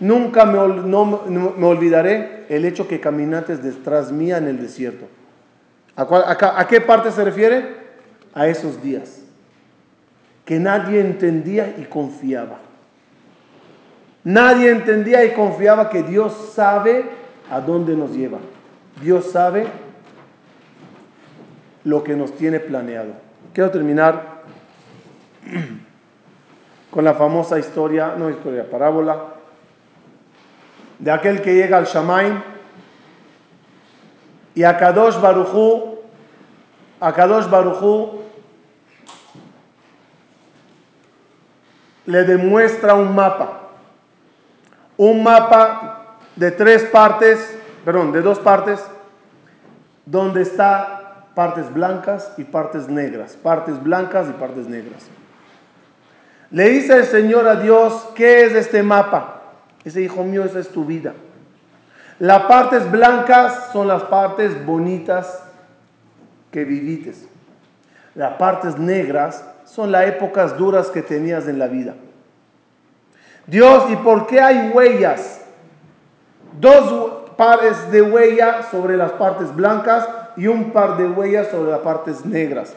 [0.00, 5.04] Nunca me, olvidaré el hecho que caminates detrás mía en el desierto.
[5.94, 7.76] ¿A, ¿A qué parte se refiere?
[8.32, 9.20] A esos días.
[10.46, 12.69] Que nadie entendía y confiaba.
[14.24, 17.04] Nadie entendía y confiaba que Dios sabe
[17.50, 18.38] a dónde nos lleva.
[19.00, 19.66] Dios sabe
[21.84, 23.12] lo que nos tiene planeado.
[23.54, 24.42] Quiero terminar
[26.90, 29.36] con la famosa historia, no historia, parábola,
[30.98, 32.42] de aquel que llega al Shamaim
[34.54, 35.98] y a Kadosh Baruchu,
[37.00, 38.20] a Kadosh Baruchu
[42.04, 43.59] le demuestra un mapa
[45.00, 48.84] un mapa de tres partes, perdón, de dos partes,
[50.04, 55.06] donde está partes blancas y partes negras, partes blancas y partes negras.
[56.50, 59.40] Le dice el Señor a Dios, ¿qué es este mapa?
[59.84, 61.14] Dice, hijo mío, esa es tu vida.
[62.18, 65.42] Las partes blancas son las partes bonitas
[66.50, 67.26] que vivites.
[68.14, 71.94] Las partes negras son las épocas duras que tenías en la vida.
[73.50, 75.40] Dios, ¿y por qué hay huellas?
[76.60, 81.80] Dos pares de huellas sobre las partes blancas y un par de huellas sobre las
[81.80, 82.74] partes negras.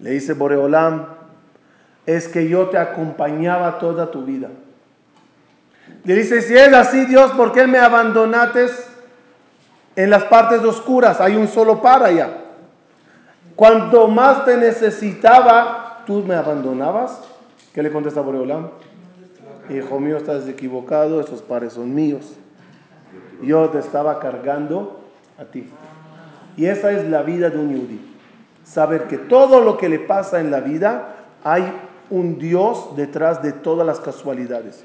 [0.00, 1.06] Le dice Boreolam,
[2.06, 4.48] es que yo te acompañaba toda tu vida.
[6.02, 8.66] Le dice, si es así, Dios, ¿por qué me abandonaste
[9.94, 11.20] en las partes oscuras?
[11.20, 12.30] Hay un solo par allá.
[13.54, 17.20] Cuanto más te necesitaba, tú me abandonabas.
[17.72, 18.70] ¿Qué le contesta Boreolam?
[19.70, 22.34] Hijo mío, estás equivocado, esos pares son míos.
[23.42, 25.00] Yo te estaba cargando
[25.38, 25.68] a ti.
[26.56, 28.00] Y esa es la vida de un yudí.
[28.62, 31.64] Saber que todo lo que le pasa en la vida hay
[32.10, 34.84] un Dios detrás de todas las casualidades.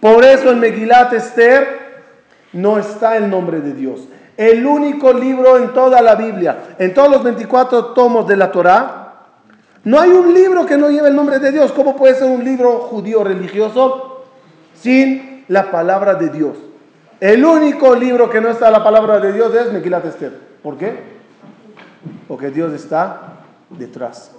[0.00, 1.84] Por eso en Megilat Esther
[2.52, 4.08] no está el nombre de Dios.
[4.36, 9.03] El único libro en toda la Biblia, en todos los 24 tomos de la Torá,
[9.84, 11.72] no hay un libro que no lleve el nombre de Dios.
[11.72, 14.24] ¿Cómo puede ser un libro judío religioso
[14.74, 16.56] sin la palabra de Dios?
[17.20, 20.38] El único libro que no está la palabra de Dios es Megilat Esther.
[20.62, 20.98] ¿Por qué?
[22.26, 24.32] Porque Dios está detrás.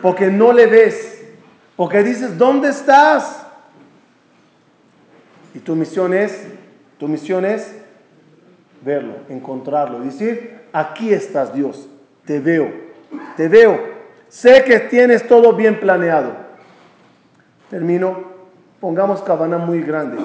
[0.00, 1.22] Porque no le ves.
[1.76, 3.46] Porque dices, ¿dónde estás?
[5.54, 6.46] Y tu misión es,
[6.98, 7.74] tu misión es
[8.84, 11.88] verlo, encontrarlo, decir, aquí estás Dios,
[12.24, 12.72] te veo,
[13.36, 13.78] te veo,
[14.32, 16.32] sé que tienes todo bien planeado.
[17.68, 18.24] Termino,
[18.80, 20.16] pongamos cabana muy grande.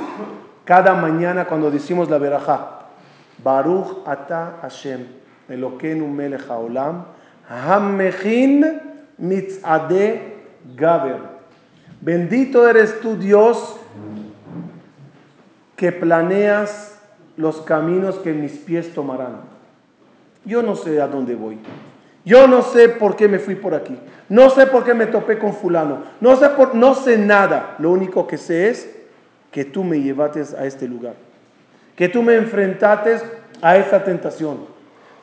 [0.64, 2.88] Cada mañana cuando decimos la verajá,
[3.44, 5.06] Baruch ata Hashem,
[5.50, 7.06] Elokeinu melech haolam,
[7.50, 8.82] hamechin
[9.18, 10.38] mitzade
[10.76, 11.20] gaber.
[12.00, 13.78] Bendito eres tú Dios
[15.76, 16.98] que planeas
[17.36, 19.42] los caminos que mis pies tomarán.
[20.46, 21.60] Yo no sé a dónde voy.
[22.28, 23.98] Yo no sé por qué me fui por aquí.
[24.28, 26.04] No sé por qué me topé con fulano.
[26.20, 27.78] No sé, por, no sé nada.
[27.80, 28.94] Lo único que sé es
[29.50, 31.14] que tú me llevaste a este lugar.
[31.96, 33.16] Que tú me enfrentaste
[33.62, 34.58] a esta tentación.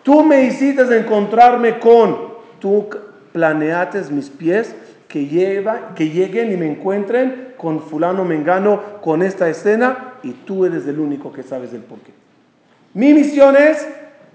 [0.03, 2.37] Tú me hiciste encontrarme con.
[2.59, 2.89] Tú
[3.33, 4.75] planeaste mis pies
[5.07, 10.65] que, lleva, que lleguen y me encuentren con fulano mengano, con esta escena, y tú
[10.65, 12.13] eres el único que sabes el porqué.
[12.95, 13.87] Mi misión es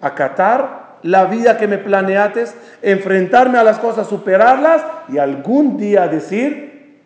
[0.02, 2.46] acatar la vida que me planeaste,
[2.82, 7.00] enfrentarme a las cosas, superarlas y algún día decir,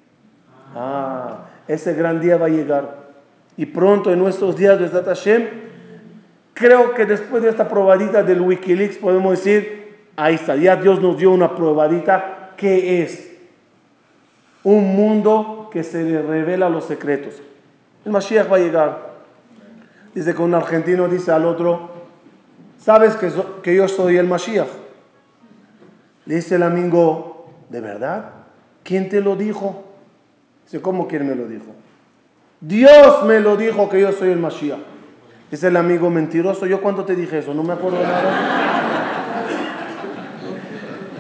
[0.76, 3.04] ah, ese gran día va a llegar.
[3.56, 5.48] Y pronto en nuestros días de Hashem,
[6.54, 11.18] creo que después de esta probadita del Wikileaks podemos decir, ahí está, ya Dios nos
[11.18, 13.34] dio una probadita, ¿qué es?
[14.64, 17.36] un mundo que se le revela los secretos.
[18.06, 19.14] El Mashiach va a llegar.
[20.16, 21.92] Dice que un argentino dice al otro,
[22.84, 24.68] ¿sabes que, yo soy el Mashiach?
[26.26, 28.32] Le dice el amigo, ¿de verdad?
[28.84, 29.84] ¿Quién te lo dijo?
[30.66, 31.66] Dice, ¿cómo quién me lo dijo?
[32.60, 34.80] Dios me lo dijo que yo soy el Mashiach.
[35.50, 37.54] Dice el amigo mentiroso, ¿yo cuándo te dije eso?
[37.54, 39.44] No me acuerdo nada.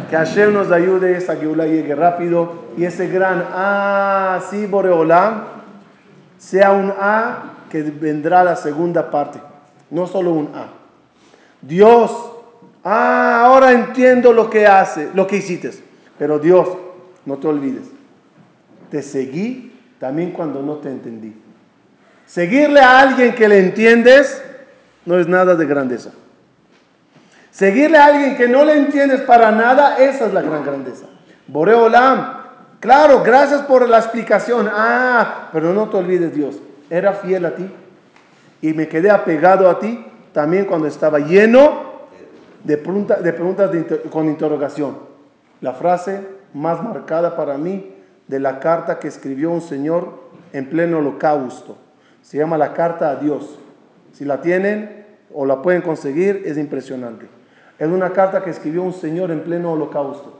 [0.09, 5.45] Que Hashem nos ayude, esa llegue rápido y ese gran ah, sí, Boreolam,
[6.37, 9.39] sea un A que vendrá la segunda parte,
[9.89, 10.82] no solo un A.
[11.63, 12.11] Dios,
[12.83, 15.71] ah, ahora entiendo lo que hace, lo que hiciste,
[16.19, 16.67] pero Dios,
[17.25, 17.85] no te olvides,
[18.91, 21.33] te seguí también cuando no te entendí.
[22.25, 24.43] Seguirle a alguien que le entiendes
[25.05, 26.11] no es nada de grandeza.
[27.51, 31.05] Seguirle a alguien que no le entiendes para nada, esa es la gran grandeza.
[31.47, 32.33] Boreolam,
[32.79, 34.69] claro, gracias por la explicación.
[34.71, 36.55] Ah, pero no te olvides, Dios,
[36.89, 37.69] era fiel a ti
[38.61, 41.93] y me quedé apegado a ti también cuando estaba lleno
[42.63, 43.71] de, de preguntas
[44.09, 44.97] con interrogación.
[45.61, 46.21] La frase
[46.53, 47.93] más marcada para mí
[48.27, 51.77] de la carta que escribió un señor en pleno holocausto.
[52.21, 53.59] Se llama la carta a Dios.
[54.13, 57.27] Si la tienen o la pueden conseguir, es impresionante.
[57.79, 60.39] Es una carta que escribió un señor en pleno holocausto.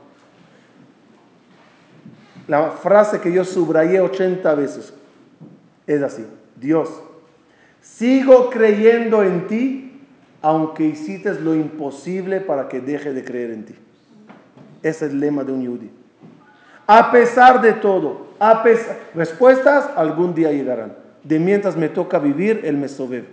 [2.48, 4.94] La frase que yo subrayé 80 veces
[5.88, 6.26] es así.
[6.56, 6.90] Dios,
[7.84, 9.84] sigo creyendo en ti
[10.44, 13.76] aunque hiciste lo imposible para que deje de creer en ti.
[14.84, 15.90] Ese es el lema de un yudí.
[16.86, 20.98] A pesar de todo, a pesar, respuestas algún día llegarán.
[21.24, 23.24] De mientras me toca vivir el mesobev.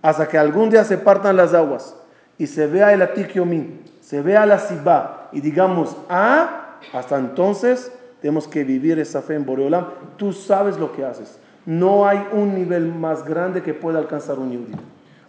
[0.00, 1.94] Hasta que algún día se partan las aguas
[2.38, 7.92] y se vea el atikyomin, se vea la sibá y digamos, ah, hasta entonces
[8.22, 9.86] tenemos que vivir esa fe en Boreolam.
[10.16, 11.38] Tú sabes lo que haces.
[11.64, 14.74] No hay un nivel más grande que pueda alcanzar un Yehudi.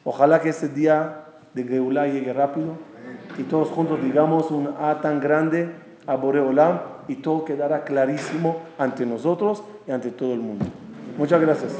[0.03, 2.73] Ojalá que ese día de Geulah llegue rápido
[3.37, 5.69] y todos juntos digamos un A tan grande
[6.07, 10.65] a Boreolam y todo quedará clarísimo ante nosotros y ante todo el mundo.
[11.17, 11.73] Muchas gracias.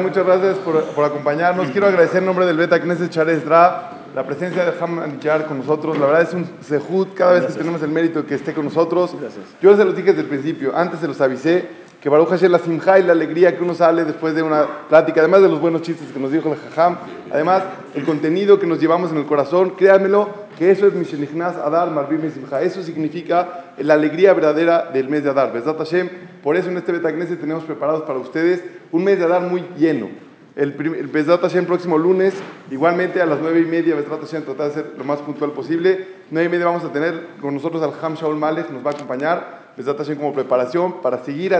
[0.00, 1.68] muchas gracias por, por, acompañarnos.
[1.70, 5.58] Quiero agradecer en nombre del Beta Knesset Chares Dra la presencia de Haman Yar con
[5.58, 5.98] nosotros.
[5.98, 8.64] La verdad es un sehut cada vez que tenemos el mérito de que esté con
[8.64, 9.14] nosotros.
[9.20, 9.44] Gracias.
[9.60, 11.68] Yo se los dije desde el principio, antes se los avisé
[12.00, 15.20] que Baruch Hashem la simja y la alegría que uno sale después de una plática,
[15.20, 16.96] además de los buenos chistes que nos dijo el Jajam,
[17.32, 21.90] además el contenido que nos llevamos en el corazón, créanmelo, que eso es Mishenichnas Adar
[21.90, 22.62] Marvim Simcha.
[22.62, 25.52] Eso significa la alegría verdadera del mes de Adar.
[25.52, 26.08] Besat Hashem,
[26.42, 30.08] por eso en este Betagneset tenemos preparados para ustedes un mes de Adar muy lleno.
[30.54, 32.34] El, el Besat Hashem próximo lunes,
[32.70, 36.06] igualmente a las nueve y media, Besat Hashem, tratar de ser lo más puntual posible.
[36.30, 38.94] Nueve y media vamos a tener con nosotros al Ham Shaul Malek, nos va a
[38.94, 39.67] acompañar
[40.16, 41.54] como preparación para seguir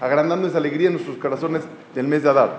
[0.00, 1.62] agrandando esa alegría en nuestros corazones
[1.94, 2.50] del mes de Adar.